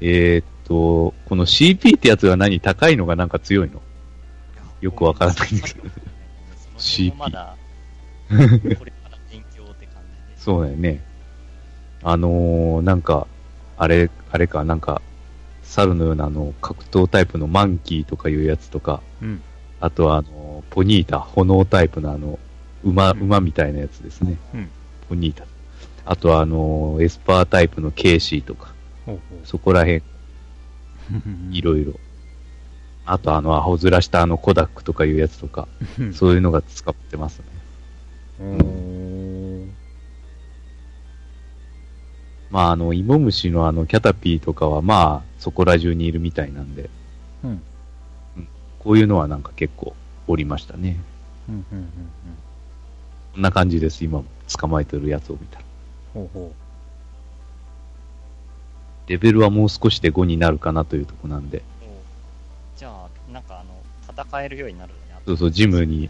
[0.00, 3.80] えー、っと、この CP ってやつが何高いのがなんか強いの？
[4.80, 5.88] よくわからないんですけど。
[6.78, 7.16] CP。
[7.16, 7.56] まだ、
[8.28, 8.78] これか
[9.10, 10.38] ら勉強って感じで。
[10.38, 11.04] そうだよね。
[12.02, 13.26] あのー、なんか、
[13.76, 15.02] あれ、あれか、なんか、
[15.62, 19.42] 猿のようなあの、格闘タイプのマンキーとかいうやつとか、うん、
[19.80, 20.39] あとはあの、
[20.70, 22.38] ポニータ、炎タイプのあの、
[22.84, 24.36] 馬、馬みたいなやつですね。
[24.54, 24.68] うん、
[25.08, 25.44] ポニータ。
[26.04, 28.74] あとはあの、エスパータイプのケーシーとか、
[29.06, 29.46] ほうほう。
[29.46, 30.02] そこらへん、
[31.52, 31.94] いろいろ。
[33.06, 35.68] あとあの、アホ面したあの、コダックとかいうやつとか、
[36.12, 37.44] そういうのが使ってますね。
[38.40, 39.72] うん。
[42.50, 46.90] まあ、あの、芋虫のあの、キャタピーとかは、まあ、そこら中にいるみたいなんで、
[47.44, 47.50] うん。
[48.36, 48.48] うん、
[48.80, 49.94] こういうのはなんか結構
[50.30, 50.96] おりましたね。
[51.48, 51.88] うん、うん、うん、うん。
[53.34, 54.22] こんな感じです、今、
[54.58, 55.64] 捕まえてるやつを見たら。
[56.14, 56.70] ほうほう。
[59.10, 61.62] レベルはもう少しで5になるかなというとこなんで。
[62.76, 64.98] じゃあ、なんかあの、戦えるようになるね。
[65.26, 66.08] そうそう、ジムに、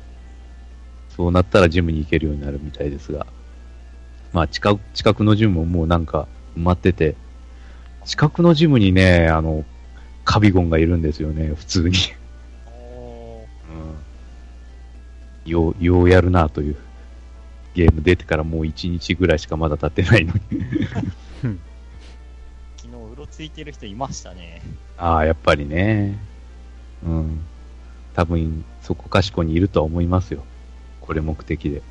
[1.16, 3.26] そうなったらジムに行けるようになるみたいですが。
[4.32, 7.14] まあ近く、近くのジムももうなんか埋まってて、
[8.04, 9.64] 近くのジムにね、あの、
[10.24, 11.96] カビゴンがいるんですよね、普通に
[15.50, 16.76] よう、ようやるなという。
[17.74, 20.40] ゲーム出てからもう1日ぐらいしかまだ経ってないのに
[22.76, 24.60] 昨日、うろついてる人いましたね。
[24.98, 26.18] ああ、やっぱりね。
[27.04, 27.40] うん。
[28.14, 30.42] 多分、そこかしこにいるとは思いますよ。
[31.00, 31.82] これ目的で。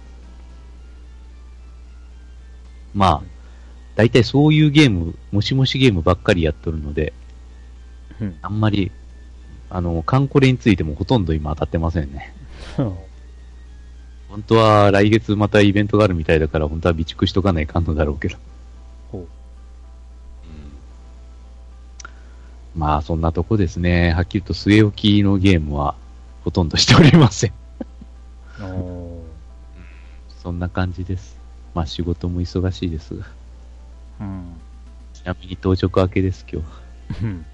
[2.93, 3.23] まあ、
[3.95, 7.13] 大体そういうゲーム、もしもしゲームばっかりやっとるので、
[8.19, 8.91] うん、あんまり、
[9.69, 12.33] あの、カンコレについてもほとんど今当たってませんね。
[14.29, 18.37] 本当は来月またイベントがあるみたいだから、本当は備蓄しとかないかんのだろうけど。
[19.11, 19.21] ほう。
[19.21, 19.27] うん、
[22.79, 24.11] まあ、そんなとこですね。
[24.13, 25.95] はっきりと据え置きのゲームは
[26.43, 27.53] ほとんどしておりません。
[30.43, 31.37] そんな感じです。
[31.73, 33.25] まあ仕事も忙しいですが。
[34.21, 34.53] うん。
[35.13, 37.25] ちなみに当直明けです、今日。
[37.25, 37.45] うん。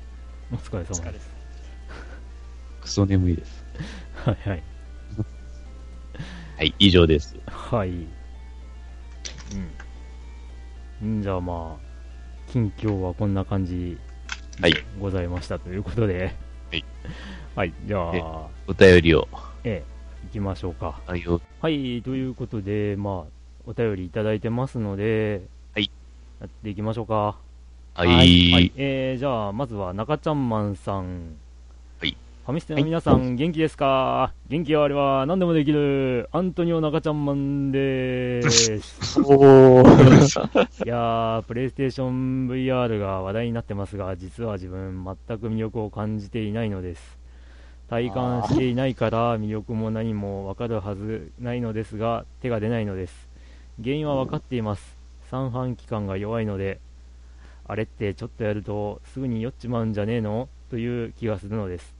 [0.51, 1.29] お疲れ様です。
[2.81, 3.63] クソ眠いです。
[4.25, 4.74] はいはい。
[6.57, 7.35] はい、以上です。
[7.47, 7.89] はい。
[11.01, 11.19] うん。
[11.19, 13.97] んじゃあまあ、近況はこんな感じ
[14.61, 14.73] はい。
[14.97, 16.33] ございましたということで、
[16.71, 16.85] はい。
[17.55, 19.27] はい、じゃあ、お便りを。
[19.65, 21.01] ええ、行きましょうか。
[21.05, 21.25] はい、
[21.59, 23.31] はい、ということで、まあ、
[23.65, 25.41] お便りいただいてますので、
[25.73, 25.91] はい。
[26.39, 27.37] やっていきましょうか。
[27.95, 28.07] はい。
[28.07, 31.35] はい、はい、えー、じゃあ、まずは中ちゃんマンさん。
[32.45, 32.51] はい。
[32.51, 34.31] ファミステの皆さん、はい、元気ですか？
[34.49, 39.19] 元気があれば何でもできる、アントニオ中ちゃんマンでーす。
[39.19, 40.85] おー。
[40.85, 47.17] いやー、プレイステーション VR が話題になってますが、実は自分、全く魅力を感じていないのです。
[47.89, 53.27] 体感していないから魅力も何もわかるはずないのですが、手が出ないのです。
[53.83, 54.95] 原因は分かっています。
[55.31, 56.79] 三半規管が弱いので、
[57.67, 60.47] あれってちょっとやるとすぐに酔っちまうんじゃねえの？
[60.69, 61.94] という気がするのです。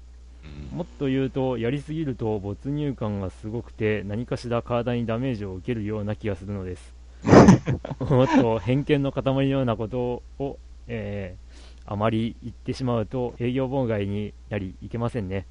[0.72, 6.94] もっと言うと、やりすぎると没入感がすごくて何かしら体にダメージを受けるような気がするのです。
[8.00, 15.46] もっと偏見の塊のようなことを、えー、あまり言ってしまうと営業妨害になりいけませんね。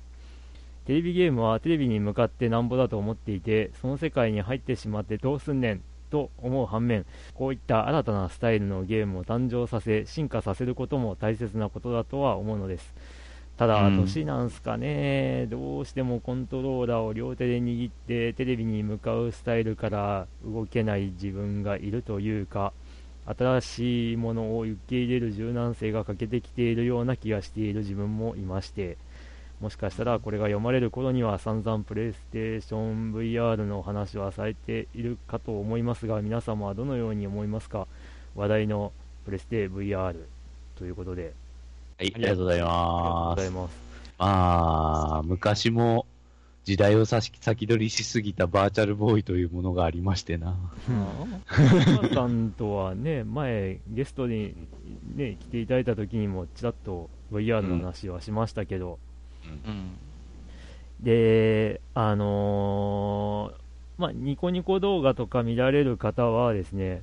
[0.87, 12.95] テレビゲームはテレビに向かってなんぼだと思っていて、その世界に入ってしまってどうすんねんと思う反面、こういった新たなスタイルのゲームを誕生させ、進化させることも大切なことだとは思うのです。
[13.57, 22.73] ただ、年なんすかね、どうしてもコントローラーを両手で握ってテレビに向かうスタイルから動けない自分がいるというか、
[23.27, 28.99] 新しいものを受け入れる柔軟性が欠けてきているような気がしている自分もいまして、
[29.61, 37.87] もしかしたらこれが読まれる頃には散々プレイステーション VR の話はされているかと思いますが皆様はどのように思いますか？
[38.35, 38.93] 話題の
[39.25, 40.17] プレステ VR
[40.77, 41.44] ということで。
[41.97, 42.71] はい、ありがとうございます。
[42.71, 43.85] ありがとうございます。
[44.19, 46.07] ああ、昔も
[46.65, 47.31] 時代を先
[47.67, 50.57] 取りしすぎたバーチャルボーイというものがありましてな。
[50.89, 52.15] うん。
[52.15, 54.55] さんとはね、前、ゲストに、
[55.15, 58.99] ね、来ていただいた時にも、ちらっと VR の話はしましたけど、
[59.45, 59.99] うん、
[61.01, 67.03] で、あのー、まあ、ニコニコ動画とか見られる方はですね、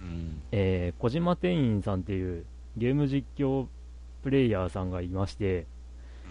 [0.00, 2.44] うん、えー、小島店員さんっていう
[2.76, 3.66] ゲーム実況
[4.26, 5.66] プレイヤーさんがいまして、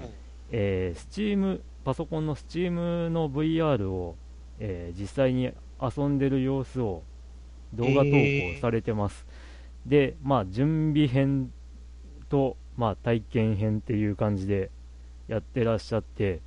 [0.01, 0.09] うん、
[0.51, 4.17] えー、スチーム、パソコンのスチームの VR を、
[4.59, 7.03] えー、実際に遊んでる様子を
[7.73, 9.25] 動画投稿されてます。
[9.85, 11.53] えー、で、まあ、準備編
[12.27, 14.71] と、まあ、体験編っていう感じで
[15.29, 16.41] やってらっしゃって、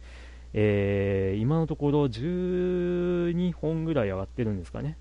[0.52, 4.98] えー、今のところ12本ぐらい上がってるんですかね。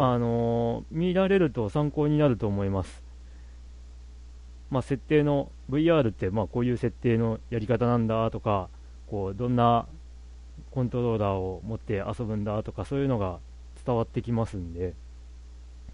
[0.00, 3.01] あのー、見られると参考になると思います。
[4.72, 8.70] まあ、設定の VR ってまあこういう設定のやり方なんだとか、
[9.06, 9.86] こうどんな
[10.70, 13.38] コントローラーを持って遊ぶんだとかそういうのが
[13.84, 14.94] 伝わってきますんで、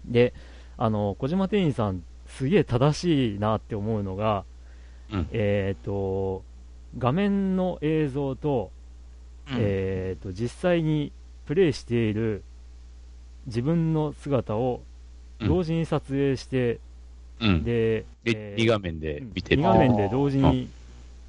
[0.05, 0.33] で、
[0.77, 4.45] あの小島店員さん、すげえ正しいなって思うのが、
[5.11, 6.45] うん、えっ、ー、と、
[6.97, 8.71] 画面の映像と、
[9.51, 11.11] うん、えーと、実際に
[11.45, 12.43] プレイしている
[13.45, 14.83] 自分の姿を
[15.41, 16.79] 同時に撮影して、
[17.41, 18.05] うん、で、
[18.35, 19.61] えー、2画面で見てる。
[19.61, 20.69] 2画面で同時に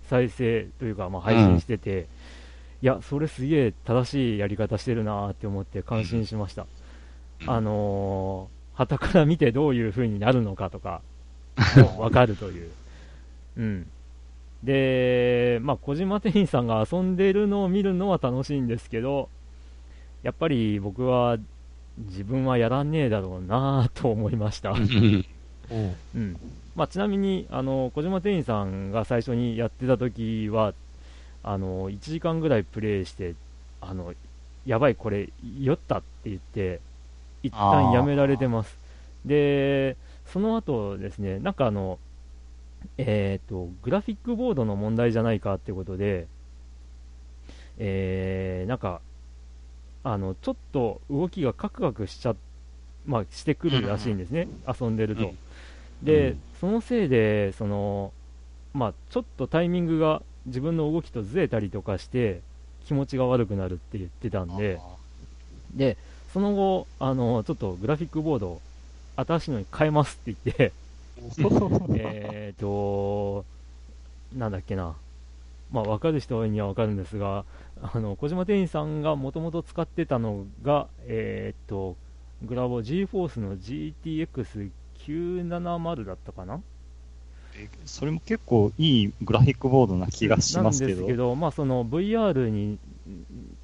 [0.09, 2.07] 再生というか、まあ、配信してて、
[2.83, 6.67] いや、それすげえ正しいやり方してるなって思って感心しました。
[7.47, 11.03] あのー、旗から見てどういう風になるのかとか、
[11.99, 12.71] わかるという。
[13.57, 13.87] うん。
[14.63, 19.29] で、まあ、小島店員さんが遊んでるのを見るのは楽しいんですけど、
[20.23, 21.39] やっぱり僕は
[21.99, 24.71] 自分はやらねえだろうなと思いました。
[24.73, 26.37] うん
[26.77, 30.73] まあ、ちなみにあの小島店員さんが最初にやってた時は
[31.43, 33.35] あの1時間ぐらいプレイして
[33.81, 34.15] あの
[34.67, 36.81] やばい、これ酔ったって言って
[37.43, 38.77] 一旦やめられてます。
[39.25, 39.97] で
[40.27, 41.99] その後ですねなんかあの
[42.99, 46.27] えーと、グラフィックボードの問題じゃないかってことで、
[47.79, 49.01] えー、なんか、
[50.03, 52.35] あの、ちょっと動きがカクカクしちゃ、
[53.07, 55.33] まあ、してくるらしいんですね、遊んでると。
[56.03, 58.13] で、そのせいで、その、
[58.75, 62.43] まあ、ちょっとタイミングが自分の動きとずれたりとかして、
[62.85, 64.79] 気持ちが悪くなるって言ってたんで、
[65.75, 65.97] で、
[66.33, 68.61] その後、あの、ちょっとグラフィックボード、
[69.17, 70.73] 新しいのに変えますって言って。
[71.97, 73.45] えっと、
[74.37, 74.95] なんだっけな、
[75.73, 77.45] まあ、分かる人には分かるんですが、
[77.83, 81.97] あの小島店員さんがもともと使ってたのが、えー、っと、
[82.43, 83.57] グラボ GForce の
[85.07, 86.61] GTX970 だったかな？
[87.85, 90.93] それも結構いいグラフィックボードな気がしますけど。
[90.93, 92.79] なんですけど、まあ、その VR に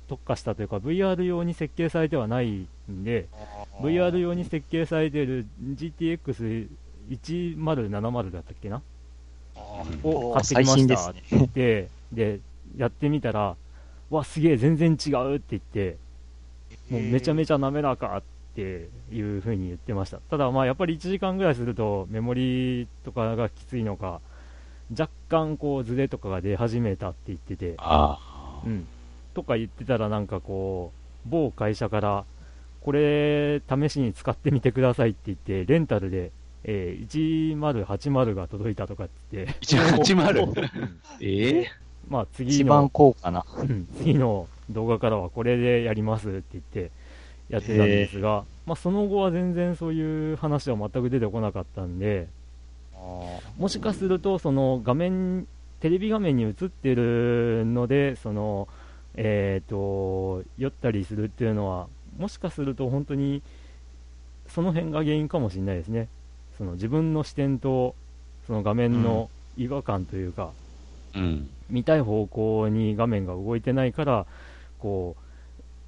[0.09, 3.27] 特化したというか、VR 用に設計されてはないんで、
[3.81, 6.69] VR 用に設計されている GTX
[7.11, 8.83] 1070だったっけな？
[10.03, 12.41] を買ってきましたって言って、で、
[12.77, 13.57] やってみたら、
[14.11, 15.97] わ、すげえ、全然違うって言って、
[16.91, 18.27] もうめちゃめちゃ滑らかって
[18.63, 20.19] いう風に言ってました。
[20.19, 24.21] ただ、まあやっぱり1時間ぐらいするとメモリとかがきついのか、
[24.91, 27.77] 若干こうズレとかが出始めたって言ってて、
[28.65, 28.87] うん。
[29.35, 30.93] とか言ってたらなんかこ
[31.27, 32.25] う、某会社から、
[32.83, 36.31] これ試しに使ってみてくださいって言って、レンタルで
[36.69, 39.47] えー、1080が届いたとかって。
[39.61, 40.69] 1080?
[41.21, 41.71] ええ
[42.09, 43.45] まあ次の、一番高価な。
[43.99, 46.91] 次の動画からはこれでやりますって言って
[47.49, 52.29] やってたんですが、まあその後は全然そういう話は全く出てこなかったんで、
[53.59, 55.47] もしかするとその画面、
[55.81, 58.69] テレビ画面に映ってるので、その、
[59.15, 61.89] えっ、ー、と、酔ったりするっていうのは、
[62.19, 63.43] もしかすると本当に
[64.49, 66.09] その辺が原因かもしれないですね。
[66.57, 67.95] その自分の視点と
[68.47, 70.51] その画面の違和感というか、
[71.15, 74.27] うん、見たい方向に画面が動いてないから
[74.79, 75.17] こ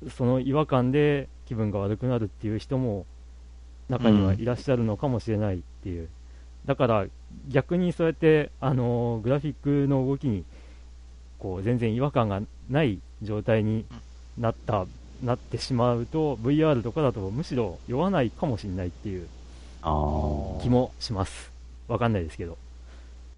[0.05, 3.07] うその違和感で気分が悪くなるっていう人も
[3.89, 6.09] 中にはいらっしゃるのかもしれないっていう、うん、
[6.67, 7.07] だから
[7.49, 10.45] 逆にそうやってあのグラフィックの動きに
[11.39, 13.87] こう全然違和感がない状態に
[14.37, 14.87] なった
[15.25, 19.27] なってしまうと VR とかだとむしろ酔わないかもしれないっていう
[20.63, 21.51] 気もします。
[21.89, 22.59] わかんないですけど。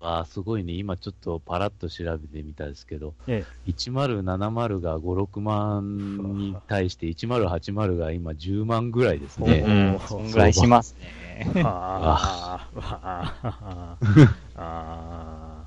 [0.03, 0.73] ああ、すごいね。
[0.73, 9.65] 今ちょっとパラッと調べてみたんですけど、ええ、1070が5、6万に対して1080が今10万ぐらいですね。
[9.67, 11.53] うん、そんぐらいしますね。
[11.63, 13.29] ああ、
[14.57, 15.65] ああ、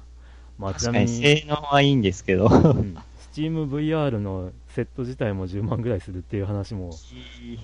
[0.57, 1.07] まあ、ちなみに。
[1.09, 2.45] 性能はいいんですけど。
[2.45, 2.97] うん、
[3.33, 6.91] SteamVR のセット自体も10万ぐらいするっていう話も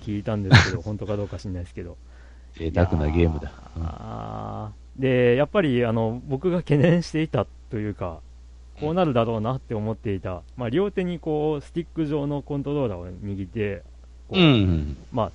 [0.05, 1.97] 聞いたんですけど、本当かどうか知んないですけど。
[2.53, 3.51] 贅沢なゲームだ。
[3.81, 8.19] あで、やっぱりあの僕が懸念していたというか、
[8.79, 13.83] こうなるだろうなって思っていた、まあ、両手にこうスティック状のコントローラーを握って、
[14.27, 15.31] こう、うん、まあ、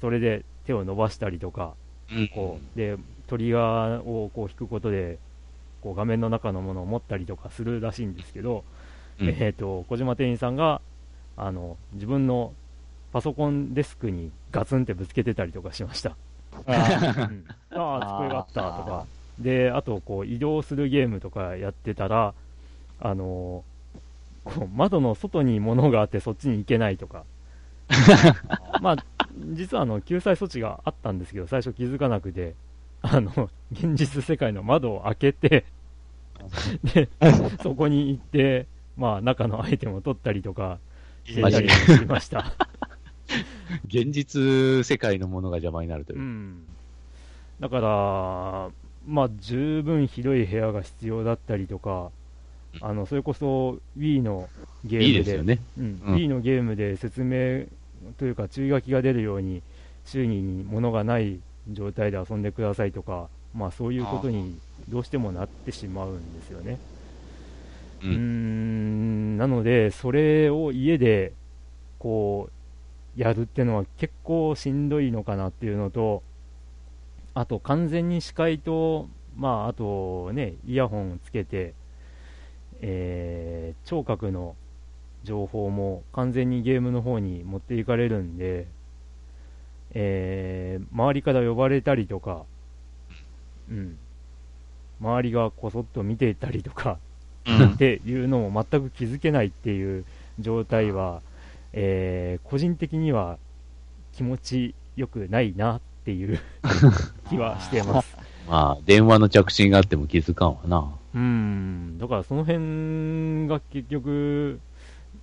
[0.00, 1.74] それで手を伸ばしたりとか、
[2.12, 2.96] うん、こうで
[3.26, 5.18] トリガーをこう引くことで
[5.82, 8.64] こう画面の中のものを持ったりとかするらしいんですけど、
[9.20, 10.80] うん、えーと、小島店員さんが
[11.36, 12.52] あの自分の
[13.12, 16.16] パソコンデスクにガツンってぶつけてたりとかしました。
[16.66, 19.06] あ、うん、あ、机があったとか、
[19.38, 22.34] であとこう移動するゲームとかやってたら、
[23.00, 23.64] あの
[24.44, 27.24] こう窓の外に物があってそっちに行けないとか、
[28.80, 28.96] まあ、
[29.52, 32.54] 実はあの救済措置があったんですけど、最初気づかなくて、
[33.02, 35.64] あの現実世界の窓を開けて
[36.94, 37.08] で、
[37.62, 40.78] そこに行って、まあ、中のアイテムを取ったりとか
[41.24, 42.52] してたりしました。
[43.86, 46.18] 現実世界のものが邪魔になるという。
[46.18, 46.62] うん、
[47.60, 48.70] だから、
[49.06, 52.10] まあ、十分広い部屋が必要だったりとか、
[52.80, 54.48] あのそれこそ Wii の
[54.84, 55.60] ゲームで、ね。
[55.78, 57.66] うん、うん、Wii のゲームで説明
[58.18, 59.62] というか注意書きが出るように、
[60.04, 61.40] 周囲に物がない
[61.72, 64.58] 状態で遊んでくださいとか、まあ、そういうことに
[64.88, 66.78] どうしてもなってしまうんですよね。
[68.02, 69.38] うん、ん。
[69.38, 71.32] なので、それを家で
[71.98, 72.55] こう
[73.16, 76.22] やるっていうのは結構しんどいのかなっていうのと、
[77.34, 81.74] あと完全に視界と、まあ、あとね、イヤホンつけて、
[82.80, 84.54] えー、聴覚の
[85.24, 88.66] 情報も完全にゲームの方に持っていかれるんで、
[89.92, 92.44] えー、周りから呼ばれたりとか、
[93.70, 93.98] うん、
[95.00, 96.98] 周りがこそっと見ていたりとか、
[97.46, 100.04] うん、っていうのも全く気づけないっていう
[100.38, 101.22] 状態は、
[101.78, 103.38] えー、個人的には
[104.12, 106.40] 気持ちよくないなっていう
[107.28, 108.16] 気はしてます。
[108.48, 110.90] まあ、電話の着信があっても気づかんわな。
[111.14, 114.60] うん、だからその辺が結局、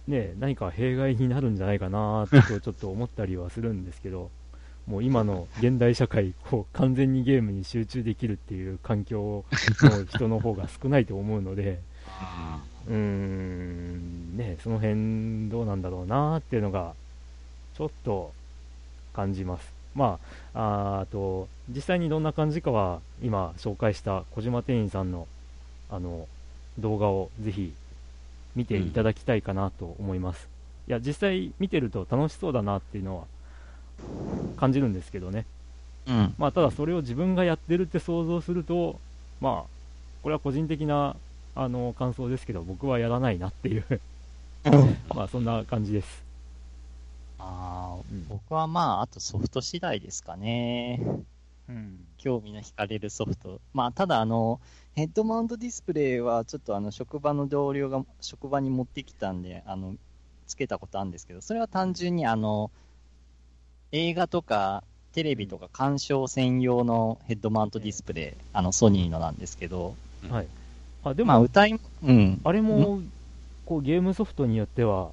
[0.08, 4.30] ね、何か弊害になるんじゃないかなとちょっと思ったりはするんですけど、
[4.86, 9.44] もう今の現代社会、こう完全にゲームに集中できるっていう環境
[9.82, 11.80] の人の方が少ないと思うので、
[12.88, 16.94] うーん、ね、その辺どうなんだろうなっていうのが、
[17.78, 18.34] ちょっと
[19.14, 19.72] 感じます。
[19.96, 20.20] ま
[20.54, 25.28] あ、あと、実際にどんな感じかは、今紹介した小島店員さんの
[25.90, 26.28] あの
[26.80, 27.72] 動画をぜひ
[28.56, 30.48] 見ていただきたいかなと思います。
[30.88, 33.26] うん、いや、実際見てると楽しそうだなっていうのは
[34.58, 35.46] 感じるんですけどね。
[36.08, 36.34] うん。
[36.38, 39.00] まあ、ただそれを自分がやってるって想像すると、
[39.40, 39.70] まあ、
[40.24, 41.16] これは個人的な、
[41.56, 44.02] あの、感想ですけど、僕はやらないなっていう
[45.14, 46.24] まあ、そんな感じです。
[47.38, 51.02] ああ、うん、僕はまあ、あとソフト次第ですかね。
[51.70, 52.00] うん。
[52.18, 53.60] 興味の惹かれるソフト。
[53.74, 54.62] まあ、ただあの、
[54.96, 59.96] ヘッドマウントディスプレイはちょっとあの、職場の同僚が職場に持ってきたんで、あの、
[60.48, 62.72] つけたことあるんですけど、それは単純にあの、
[63.92, 64.84] 映画とか
[65.14, 69.96] テレビとか鑑賞専用のヘッドマウントディスプレイ、あのソニーのなんですけど、
[70.30, 70.48] はい。
[71.04, 72.42] あ、でも、まあ、歌い、うん。
[72.44, 73.02] あれも、
[73.66, 75.12] こうゲームソフトによっては、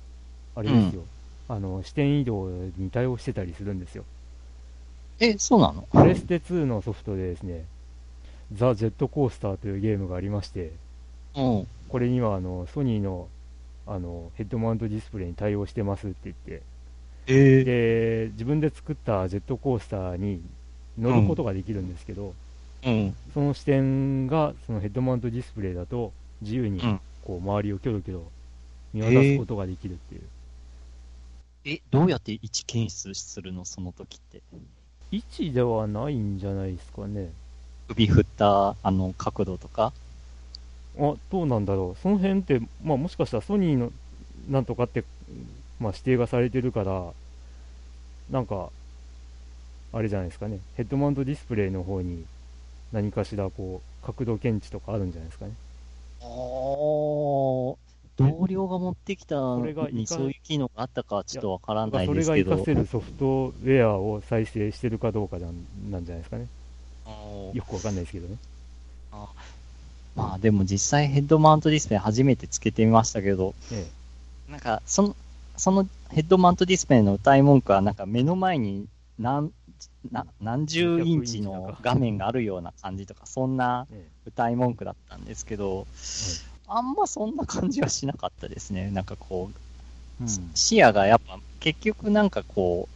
[0.55, 1.03] あれですよ、
[1.49, 4.05] うん、あの、視点移動に対応してたりするんですよ。
[5.21, 5.87] え、そうなの？
[5.93, 7.65] プレステ2のソフトでですね、
[8.55, 10.73] ザ・ジェットコースターというゲームがありまして、
[11.37, 13.29] うん、これにはあのソニーの
[13.87, 16.63] あのヘッドマウントディスプレイに対応してますって言って、
[17.27, 20.41] えー、で自分で作ったジェットコースターに
[20.99, 22.35] 乗ることができるんですけど、
[22.85, 26.81] うん、その視点がそのヘッドマウントディスプレイだと自由に
[27.25, 28.23] こう周りをキョロキョロ
[28.95, 30.23] 見渡すことができるっていう。
[31.65, 33.65] えー、え、どうやって位置検出するの？
[33.65, 34.41] その時って。
[35.11, 37.31] 位置ではないんじゃないですかね。
[37.89, 39.93] 首振ったあの角度とか？
[40.99, 42.03] あ、どうなんだろう。
[42.03, 43.93] その辺って、まあもしかしたらソニーの
[44.49, 45.05] なんとかって
[45.81, 47.13] まあ、指定がされてるから、
[48.31, 48.69] なんか、
[49.93, 52.25] あれじゃないですかね、ヘッドマウントディスプレイの方に
[52.93, 55.53] 何かしらこう角度検知とかあるんじゃないですかね。
[56.23, 56.27] ああ、
[58.17, 59.37] 同僚が持ってきた
[59.91, 62.51] にそういう機能があったかはちょっとわからないですけど。
[62.51, 65.55] それが活かせるソフトウェアを再生してるかどうかなん
[65.91, 66.47] なんじゃないですかね。
[67.55, 68.37] よくわかんないですけどね。
[69.13, 69.29] あ
[70.15, 73.87] まあでも実際ヘッドマウントディスプレイ初めてつけてみましたけど、え
[74.49, 75.17] え、なんかその
[75.57, 78.87] そのヘッドマウントディスプレイの歌い文句は、なんか目の前に
[79.19, 79.53] 何
[80.11, 83.87] な何十インチの画面があるような感じとか、そんな
[84.27, 85.87] 歌い文句だったんですけど、
[86.67, 88.91] あんまそんな感じはしなかったですね。
[88.91, 89.51] なんかこ
[90.21, 92.95] う、うん、視野がやっぱ結局なんかこう、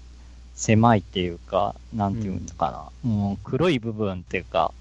[0.54, 4.72] 狭いっていうか、なんていうのかな、うん、もう黒い部分っていうか、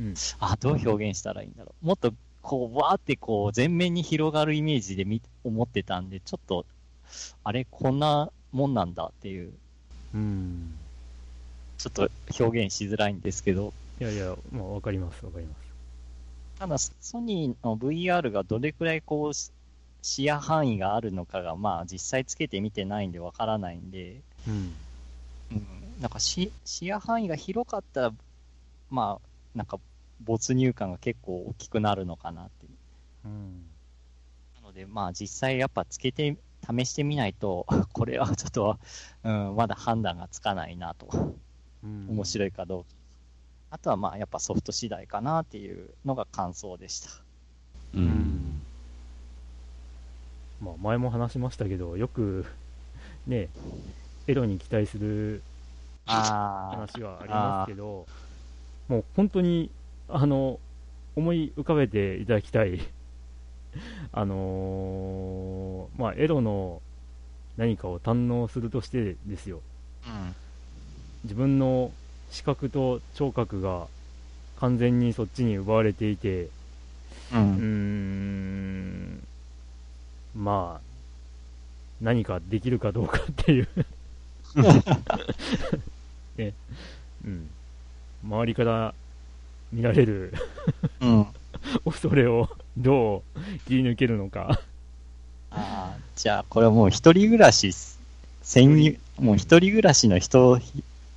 [0.00, 1.86] うん、あ、どう表現したらいいんだろう。
[1.86, 2.12] もっと
[2.46, 6.64] こう、わーってこう、全面に広がるイメージでみ思ってたんで、ちょっと、
[7.42, 9.52] あれ、こんなもんなんだっていう。
[10.14, 10.74] うん。
[11.78, 12.08] ちょっと
[12.38, 13.72] 表現しづらいんですけど。
[14.00, 15.66] いやいや、まあ、わかります、わかります。
[16.58, 19.32] ただ、ソニーの VR がどれくらいこう、
[20.02, 24.74] 視野範囲があるのかが、まあ、実際つけてみてないんでわからないんで、うん。
[25.50, 26.00] うん。
[26.00, 28.12] なんか視、視野範囲が広かったら、
[28.90, 29.78] まあ、なんか、
[30.24, 32.72] 没入感が結構大きくなるのかなっていう。
[33.26, 33.66] うん。
[34.54, 38.78] なので、まあ、実際やっぱつけて、試してみないと、これはちょっと、
[39.24, 41.36] うん、まだ判断がつかないなと。
[42.08, 42.90] うん、面白いかどうか。
[43.70, 47.10] あとはまあ、やっぱソフト次第かなっていうのが感想でした。
[47.94, 48.62] うん。
[50.60, 52.46] まあ、前も話しましたけど、よく、
[53.26, 53.48] ね、
[54.26, 55.42] エロに期待する
[56.06, 58.06] 話はありますけど、
[58.88, 59.70] もう本当に、
[60.08, 60.60] あの、
[61.16, 62.80] 思い浮かべていただきたい
[64.12, 66.82] あのー、まあ、エロの
[67.56, 69.60] 何かを堪能するとしてですよ。
[70.06, 70.34] うん、
[71.26, 71.90] 自分の
[72.30, 73.88] 視覚と聴覚が
[74.60, 76.48] 完全にそっちに奪われていて、
[77.32, 79.26] うん、うーん
[80.36, 80.80] まあ、
[82.00, 83.68] 何かできるかどうかっていう。
[86.38, 86.52] ね、
[87.24, 87.50] うん。
[88.24, 88.94] 周りから
[89.72, 90.32] 見られる
[91.00, 91.26] うん、
[91.84, 94.60] 恐れをどう切り抜けるのか。
[95.50, 97.72] ああ、じゃあこれはもう一人暮らし、
[98.42, 100.60] 潜入、もう一人暮らしの人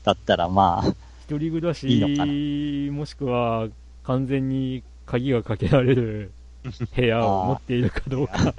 [0.10, 0.88] だったらまあ、
[1.28, 3.68] 一人暮らしいいのかなもしくは
[4.04, 6.32] 完全に鍵がかけられる
[6.96, 8.56] 部屋を持っているかどうか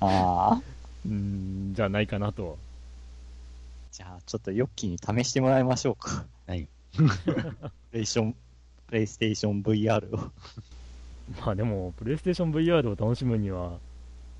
[0.56, 0.62] あ。
[1.04, 2.56] うん、じゃないかなと。
[3.90, 6.24] じゃあ、ちょっとヨッキーに試してもらいましょうか。
[6.46, 6.66] はい。
[6.96, 7.02] プ
[7.92, 8.36] レイション、
[8.86, 10.30] プレイステーション VR を。
[11.44, 13.78] まあでも、プレイステーション VR を楽しむには、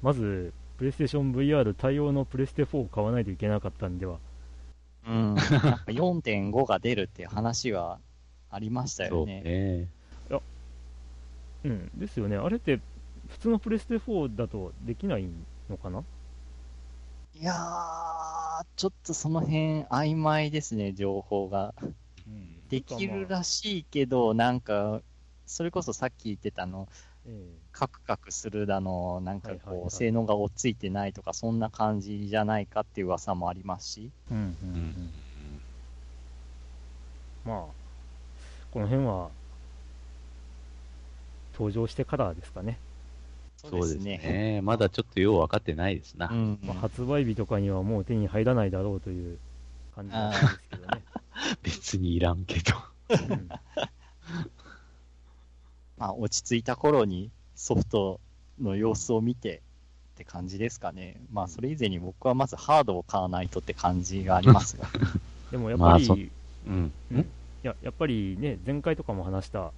[0.03, 4.18] まず、プレイステーション VR 対応のプレステ4を買わないといけなかったんでは。
[5.07, 5.34] うん。
[5.34, 7.98] 4.5が出るっていう話は
[8.50, 9.42] ありましたよね。
[9.42, 9.88] ね
[10.30, 10.40] いや、
[11.64, 12.36] うん、ですよね。
[12.36, 12.80] あれって、
[13.28, 15.28] 普通のプレステ4だとできない
[15.70, 16.03] のかな？
[17.34, 21.74] いやー、ちょっとその辺曖昧ですね、情報が。
[22.24, 25.00] うん、できるらしいけど、なんか、
[25.44, 26.96] それこそさっき言ってたの、えー、
[27.72, 34.10] カクカクするだの、なんかこう、性能が落ち着いてないとか、そんな感じじゃないかっていう噂もありますし。
[34.30, 35.10] うんうんうん、
[37.44, 37.64] まあ、
[38.72, 39.30] この辺は、
[41.54, 42.78] 登場してからですかね。
[43.56, 44.20] そうですね。
[44.20, 46.28] すねまだちょっとよう分かってないですな。
[46.28, 49.38] うんまあ、発売日とかにはもう手に入らないだろうという
[49.94, 51.02] 感じなんですけどね。
[51.62, 52.74] 別にいらんけど
[53.08, 53.48] うん、
[56.03, 58.18] まあ、落ち着いた頃にソフト
[58.61, 59.62] の様子を見て
[60.14, 61.14] って感じですかね。
[61.32, 64.88] まあ、それ以前に僕はまずハードを買わないとって感じがありますが。
[65.53, 66.16] でもやっぱり、まあ、
[66.66, 67.24] うん、うん、い
[67.62, 69.70] や、やっぱりね、前回とかも話した、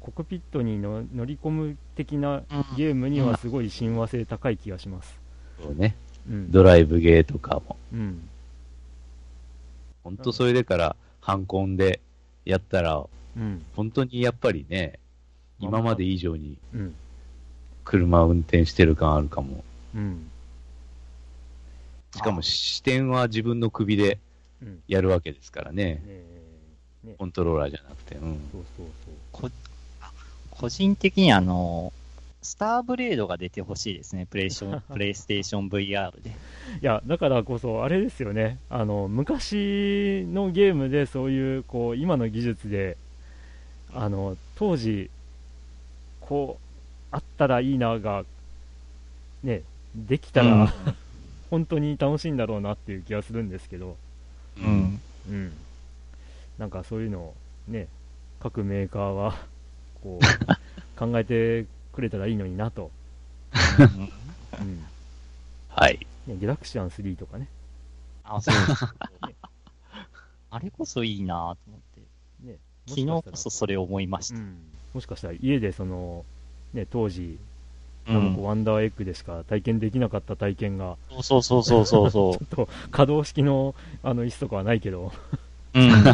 [0.00, 2.42] コクピットにの乗り込む的な
[2.76, 5.18] ゲームにはすごい親和性高い気がします。
[5.62, 5.96] そうね。
[6.28, 7.78] うん、ドライブゲーとかも。
[7.94, 8.28] うん。
[10.04, 12.00] 本当それでから、ハンコンで
[12.44, 14.98] やったら、うん、本当にやっぱりね、
[15.62, 16.58] 今まで以上に、
[17.84, 19.64] 車運転してる感あるかも。
[19.94, 20.30] うん。
[22.14, 24.18] しかも視点は自分の首で
[24.86, 25.84] やるわけですからね。
[25.84, 26.00] ね
[27.04, 28.16] ねコントローラーじゃなくて。
[28.16, 28.40] うん。
[28.52, 28.86] そうそう
[29.40, 29.50] そう。
[30.50, 31.92] 個人的にあの、
[32.42, 36.30] スターブレードが出てほしいですね、プレイション プレイステーション VR で。
[36.30, 36.32] い
[36.82, 42.96] や、だからこそ、あれですよね、あの昔のゲームでそういうこう今の技術で、
[43.94, 45.08] あの当時、
[46.32, 48.24] こう、あったらいいなが、
[49.42, 49.64] ね、
[49.94, 50.68] できたら、うん、
[51.50, 53.98] 本当に楽しいんだろうなっていう気がするんですけど、
[54.56, 55.52] うん、うん、
[56.56, 57.34] なんかそういうのを
[57.68, 57.86] ね、
[58.40, 59.34] 各メーカーは
[60.02, 60.26] こう、
[60.98, 62.90] 考えてくれたらいいのになと。
[64.58, 64.84] うん。
[65.68, 65.98] はい。
[66.26, 67.46] ギャラクシアン3とかね。
[68.24, 68.90] あ、そうです、ね。
[70.48, 72.00] あれこそいいなと思って。
[72.52, 72.56] ね、
[72.86, 74.38] 昨日こそそれを思いました。
[74.38, 76.24] うん、もしかしたら家でその、
[76.74, 77.38] ね、当時、
[78.08, 82.32] うん、ワンダーエッグでしか体験できなかった体験が、そうそうそうそうそう。
[82.38, 85.12] ちょっと可動式のあの椅子とかはないけど、
[85.74, 86.12] うん、うん、ね、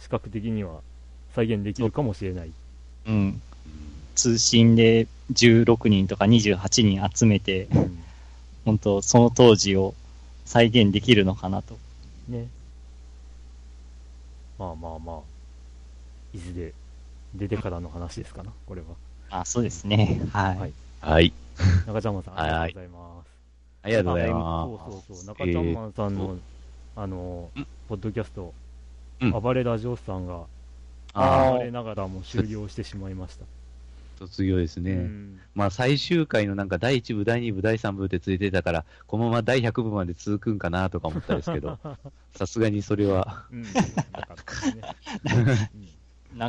[0.00, 0.80] 視覚的には
[1.34, 2.50] 再現できるかもしれない。
[3.06, 3.40] うん。
[4.14, 7.98] 通信で16人とか28人集めて、うん、
[8.64, 9.94] 本当その当時を
[10.44, 11.78] 再現できるのかなと。
[12.28, 12.48] ね。
[14.58, 15.18] まあまあまあ、
[16.34, 16.74] いずれ
[17.34, 18.88] 出てからの話ですかな、これは。
[19.30, 20.20] あ、そうですね。
[20.32, 20.58] はい。
[20.58, 20.72] はい。
[21.02, 21.32] はい、
[21.86, 23.30] 中ちゃんまさん、ありがとうございます。
[23.82, 24.42] ありがとうございます。
[24.68, 24.78] そう
[25.08, 26.36] そうそう、中ちゃんまさんの、
[26.96, 27.50] あの、
[27.88, 28.52] ポッドキャスト、
[29.20, 30.44] 暴れラジオスさんが、
[31.14, 33.44] 暴れながらも終了してしまいました。
[34.18, 35.10] 卒業ですね。
[35.54, 41.78] まあ最終回のなんか第1部、第2部、第3部ってついてたから、このまま第100部まで続くんかなとか思ったんですけど、
[42.36, 43.46] さすがにそれは。
[43.50, 43.72] うん、なん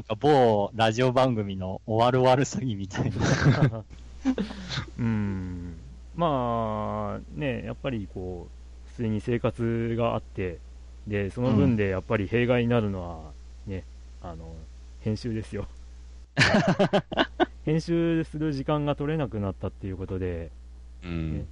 [0.03, 3.83] か某ラジオ番組の終わる終わる詐欺みたいな。
[4.99, 5.75] うん。
[6.15, 10.59] まあ、ね、やっぱりこう、普通に生活があって、
[11.07, 13.31] で、その分でやっぱり弊害になるのは、
[13.65, 13.83] ね、
[14.23, 14.53] うん、あの、
[15.01, 15.67] 編集ですよ。
[17.65, 20.51] 編集する時間が取れなくなったっていうことで、
[21.03, 21.45] うん、ね、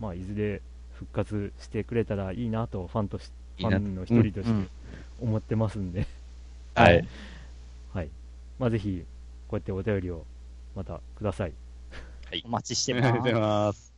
[0.00, 0.60] まあ、いずれ
[0.94, 4.68] 復活してくれたらいいなと、ファンとしファンの一人として
[5.20, 6.06] 思ってますんで、
[6.74, 7.06] はい。
[7.92, 8.10] はい。
[8.58, 9.04] まあ、ぜひ、
[9.48, 10.24] こうやってお便りを
[10.74, 11.52] またください。
[12.30, 12.42] はい。
[12.46, 13.06] お待ちしてます。
[13.08, 13.92] ありがとうございます。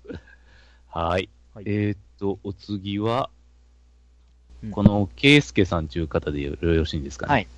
[0.89, 1.29] はい。
[1.55, 3.31] はい、えー、っと、お次は、
[4.63, 7.33] うん、この、ケイスケさんという方でよろしいんですかね？
[7.33, 7.49] はい。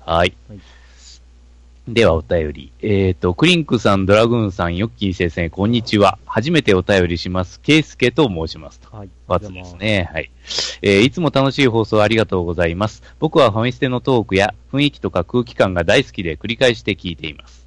[0.00, 0.36] はい。
[0.48, 0.60] はい
[1.88, 2.72] ではお便り。
[2.80, 6.16] えっ、ー、と、クリンクさん、ドラグーンさん、ヨッキー先生、こんにちは。
[6.26, 7.60] 初めてお便りします。
[7.60, 8.96] ケイスケと申しますと。
[8.96, 9.08] はい。
[9.26, 10.08] 罰ですね。
[10.12, 10.30] はい。
[10.82, 13.02] えー、いつも楽しい放送ありがとうございます。
[13.18, 17.66] 僕はファミステのトークや雰囲気とか空気感が大好きで繰り返して聞いています。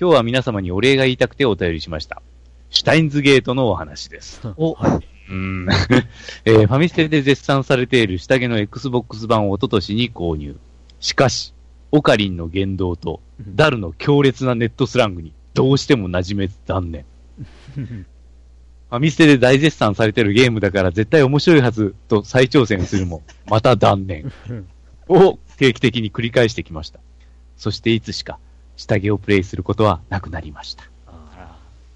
[0.00, 2.22] 今日は皆様にお礼が言いたくてお便りしました。
[2.70, 4.40] シュタインズゲートのお話です。
[4.56, 5.08] お、はい。
[5.28, 5.66] うん、
[6.44, 10.56] えー、ファミステで絶賛されている下着の Xbox 版をおととしに購入。
[11.00, 11.52] しかし、
[11.92, 13.20] オカリンの言動と、
[13.54, 17.04] ダルの強烈なネットスラングに、どうしても馴染めず断念。
[17.74, 24.32] ファミステで大絶賛されてるゲームだから絶対面白いはずと再挑戦するも、 また断念。
[25.08, 26.98] を定期的に繰り返してきました。
[27.56, 28.38] そしていつしか、
[28.76, 30.84] 下着をプレイすることはなくなりました。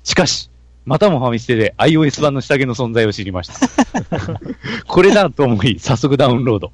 [0.05, 0.51] しかし、
[0.84, 3.59] またもファミステで iOS 版の下着の存在を知りました。
[4.86, 6.72] これだと思い、早速ダウンロード。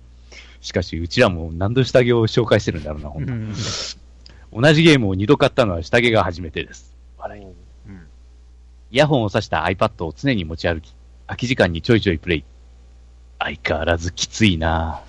[0.63, 3.33] しかし、うちらも何度下着を紹介してるんだろうな、ほんと。
[4.53, 6.95] 同じゲームを二度買ったのは下着が初めてです。
[7.19, 7.43] 笑い。
[7.43, 7.53] うん、
[8.93, 10.95] イヤホンを挿した iPad を常に持ち歩き、
[11.27, 12.45] 空き時間にちょいちょいプレイ。
[13.41, 15.03] 相変わらずきついな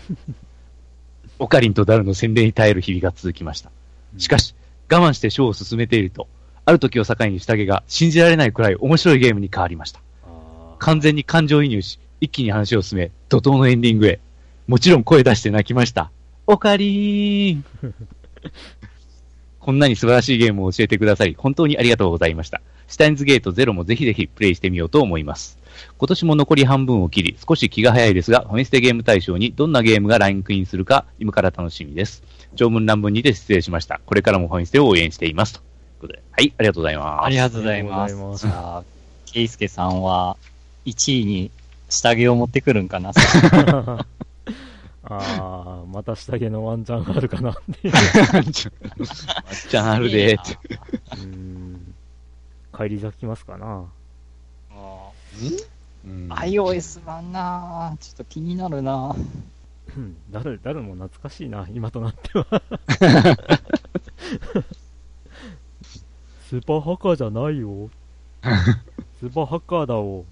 [1.38, 3.70] オカリンとダルの洗礼に耐える日々が続きました。
[4.18, 4.56] しかし、
[4.89, 6.28] 我慢してショーを進めていると、
[6.66, 10.01] ある時を境に下着が信じられないくらい面白いゲームに変わりました。
[10.80, 14.20] 完全に感情移入し、一気に話を進め、怒涛のエンディングへ。
[14.68, 16.11] もちろん声出して泣きました。
[16.47, 17.66] おかりーん。
[19.59, 22.61] こんなに素晴らしいゲームを教えてくださり、本当にありがとうございました。
[22.88, 25.57] シュタインズゲートゼロもぜひぜひプレイしてみようと思います。
[25.97, 32.24] 今年も残り半分を切り、少し気が早いですが、ファミステゲーム大賞にどんなゲームがランクインするか、今から楽しみです。
[32.55, 33.99] 長文乱文にて失礼しました。
[34.05, 35.53] これからもファミステを応援しています。
[35.53, 35.64] という
[36.01, 37.26] ことで、はい、ありがとうございます。
[37.26, 38.47] ありがとうございます。
[38.47, 38.84] じゃあ、
[39.26, 40.38] ケイスケさんは、
[40.86, 41.51] 1位に
[41.89, 43.14] 下着を持ってくるんかな
[45.05, 47.93] ああ、また下着のワンチャンあるかなっていう。
[47.93, 50.57] ワンチャンあるでーって。
[51.17, 51.93] うん。
[52.75, 53.85] 帰り咲きますかな。
[54.71, 55.09] あ
[56.05, 59.15] うん、iOS 版なちょっと気になるな
[59.95, 62.45] うん、誰、誰も懐かしいな、今となっては。
[66.49, 67.89] スーパーハッカーじゃないよ。
[69.19, 70.25] スーパーハッカーだお。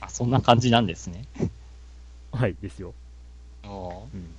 [0.00, 1.24] あ、そんな感じなんですね。
[2.32, 2.94] はい、ですよ。
[3.64, 3.70] ああ。
[3.70, 4.34] うん。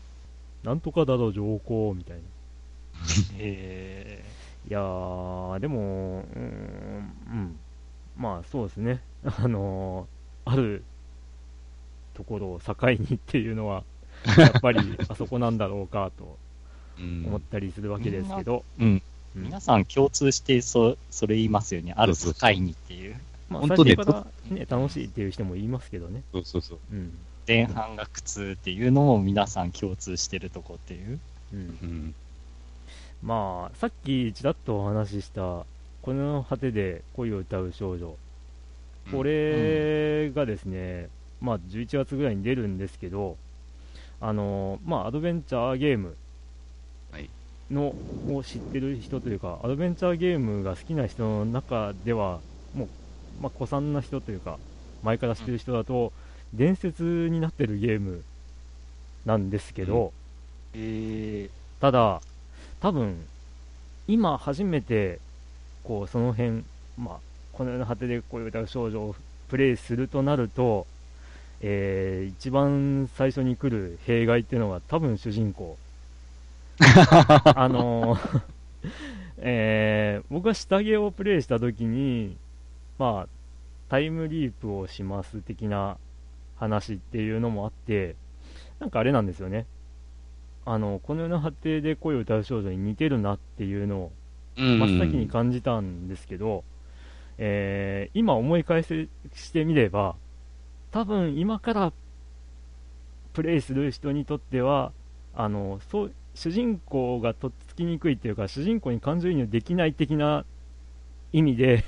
[0.64, 2.24] なんとかだと上皇みたいな。
[3.38, 4.24] へえ。
[4.70, 7.60] いやー、でも、うん、うん。
[8.18, 9.02] まあ、そうですね。
[9.26, 10.84] あのー、ある
[12.14, 13.84] ところを境にっていうのは、
[14.38, 14.80] やっぱり
[15.10, 16.38] あそこなんだろうかと
[16.98, 18.64] 思ったりするわけですけど。
[18.80, 19.02] うん。
[19.36, 21.94] うん、皆さん共通してそそれ言いますよね。
[21.98, 23.20] ある境にっていう。
[23.50, 23.96] まあ、本当ね
[24.50, 26.24] ね、楽しいっていう人も言いますけどね。
[26.32, 26.80] そうそうそう。
[26.92, 27.18] うん。
[27.48, 31.20] 前半が苦痛っていうのも皆さん共通してるとこっていう。
[31.54, 31.60] うん。
[31.60, 32.16] うん、
[33.22, 35.66] まあ、さっきちらっとお話しした、
[36.02, 38.16] この果てで恋を歌う少女。
[39.12, 41.10] これがですね、
[41.42, 43.38] うん、まあ11月ぐらいに出るんですけど、
[44.22, 46.16] あのまあアドベンチャーゲーム
[47.74, 47.94] の、
[48.30, 52.40] を知ってる人というか、アドベンチャーゲームが好きな人の中では、
[52.74, 52.88] もう、
[53.42, 54.58] まあ、古参な人というか、
[55.04, 56.14] 前から知ってる人だと、
[56.54, 58.24] 伝説になってるゲーム
[59.26, 60.14] なんですけど、
[60.76, 61.50] うん、えー、
[61.82, 62.22] ただ、
[62.80, 63.26] 多分
[64.08, 65.20] 今初めて、
[65.84, 66.64] こう、その辺、
[66.98, 67.18] まあ、
[67.54, 69.16] この世の果てでこういう歌う少女を
[69.50, 70.86] プレイするとなると、
[71.62, 75.78] えー、一番最初に来る弊害っていうのが多分主人公。
[77.56, 78.42] あのー、
[79.38, 82.36] えー、僕は下着をプレイした時に、
[83.00, 83.28] まあ、
[83.90, 85.98] タイムリープをします的な
[86.56, 88.16] 話っていうのもあって、
[88.80, 89.66] なんかあれなんですよね。
[90.66, 94.12] あの、この世の果てで声を歌う少女に似てるなっていうのを、
[94.56, 96.64] 真っ先に感じたんですけど、
[97.38, 99.10] えー、今思い返し
[99.52, 100.16] てみれば、
[100.92, 101.94] 多分今から
[103.34, 104.92] プレイする人にとっては、
[105.36, 110.46] あの、そう、主人公がとっつきにくいっていうか、主人公に感情移入できない的な
[111.32, 111.84] 意味で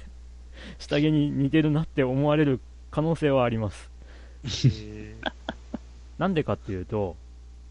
[0.79, 2.59] 下着に似てるなって思われる
[2.91, 3.94] 可能性はあります。
[6.17, 7.15] なんでかっていうと、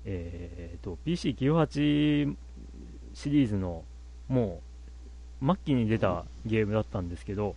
[0.04, 2.34] えーと、PC98
[3.14, 3.84] シリーズの
[4.28, 4.60] も
[5.42, 7.54] う末期に出たゲームだったんですけど、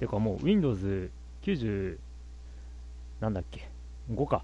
[0.00, 1.98] てかもう Windows90
[3.20, 3.68] なんだっけ
[4.12, 4.42] 5か。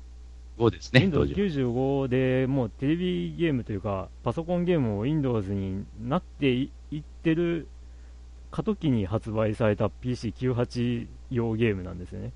[0.58, 7.66] 5ですね Windows95 でもうテレビゲームというかパソコンゲームも Windows になっていってる
[8.50, 12.32] 過渡期に発売された PC98 用ゲームなんですよね、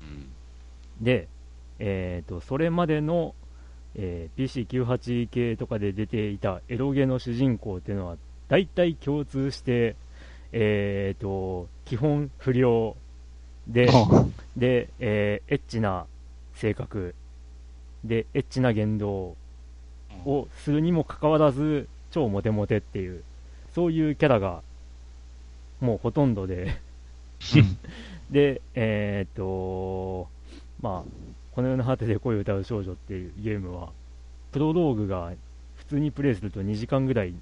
[0.00, 0.28] うん、
[1.00, 1.28] で、
[1.78, 3.34] えーと、それまでの、
[3.94, 8.16] えー、PC98 系とかで出ていたエロゲの主人公っていうのは
[8.48, 9.96] 大体共通して、
[10.52, 12.96] えーと、基本不良
[13.66, 13.88] で、
[14.56, 16.06] で、えー、エッチな
[16.54, 17.14] 性格
[18.04, 19.36] で、エッチな言動
[20.24, 23.22] をするにもかかわらず、超モテモテっていう、
[23.74, 24.62] そういうキャラが
[25.80, 26.80] もうほとんどで。
[28.30, 30.28] で、えー、っと、
[30.80, 31.10] まあ、
[31.52, 33.90] この世の果てで声を歌う少女っていうゲームは、
[34.52, 35.32] プロローグが
[35.76, 37.34] 普通にプレイすると2時間ぐらい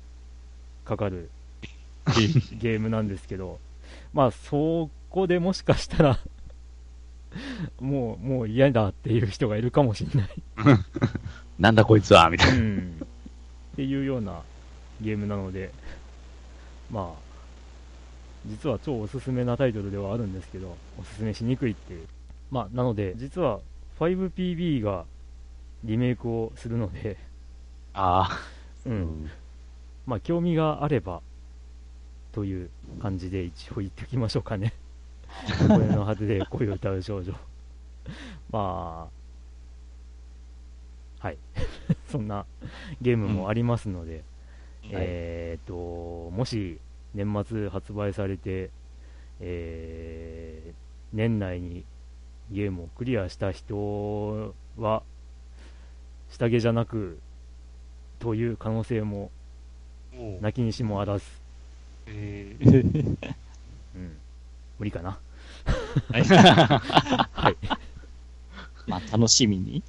[0.84, 1.30] かかる
[2.58, 3.58] ゲームなんですけど、
[4.12, 6.18] まあ、そこでもしかしたら
[7.80, 10.30] もう、もう嫌だっていう人がいるかもしれない
[11.58, 13.00] なんだこいつはみたいな、うん。
[13.72, 14.42] っていうような
[15.00, 15.70] ゲームなので、
[16.90, 17.28] まあ、
[18.46, 22.06] 実は超おすすめなタイトルではあるんですけど、おすすめしにくいっていう。
[22.50, 23.60] まあ、なので、実は
[23.98, 25.04] 5PB が
[25.84, 27.16] リメイクをするので
[27.92, 28.40] ああ。
[28.86, 29.30] うん。
[30.06, 31.20] まあ、興味があれば、
[32.32, 32.70] という
[33.00, 34.72] 感じで一応言っておきましょうかね。
[35.68, 37.32] 声の果てで声を歌う少女。
[38.50, 39.08] ま
[41.22, 41.38] あ、はい。
[42.08, 42.46] そんな
[43.00, 44.22] ゲームもありますので、うん、
[44.92, 45.74] えっ、と、
[46.30, 46.78] もし
[47.14, 48.70] 年末発売されて、
[49.40, 50.74] えー、
[51.12, 51.84] 年内に
[52.50, 55.02] ゲームをクリアした人は、
[56.30, 57.18] 下着じゃなく、
[58.18, 59.30] という可能性も、
[60.40, 61.24] なきにしもあらず。
[62.06, 63.16] えー、
[63.94, 64.16] うん。
[64.78, 65.18] 無理かな。
[66.10, 66.24] はい。
[66.24, 67.56] はい。
[68.86, 69.82] まあ、楽しみに。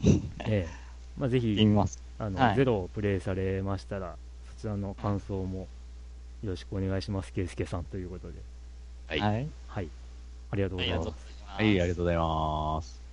[0.45, 1.57] ええまあ、ぜひ、
[2.17, 4.15] あの、はい、ゼロをプレイされましたら、
[4.55, 5.67] そちらの感想も
[6.43, 8.39] よろしくお願いします、圭介さんということで。
[9.07, 9.47] はい。
[9.67, 9.87] はい。
[10.51, 11.28] ありがとうございます。
[11.55, 13.03] はい、ありがとうございます。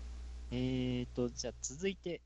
[0.50, 2.20] えーと、じゃあ続いて、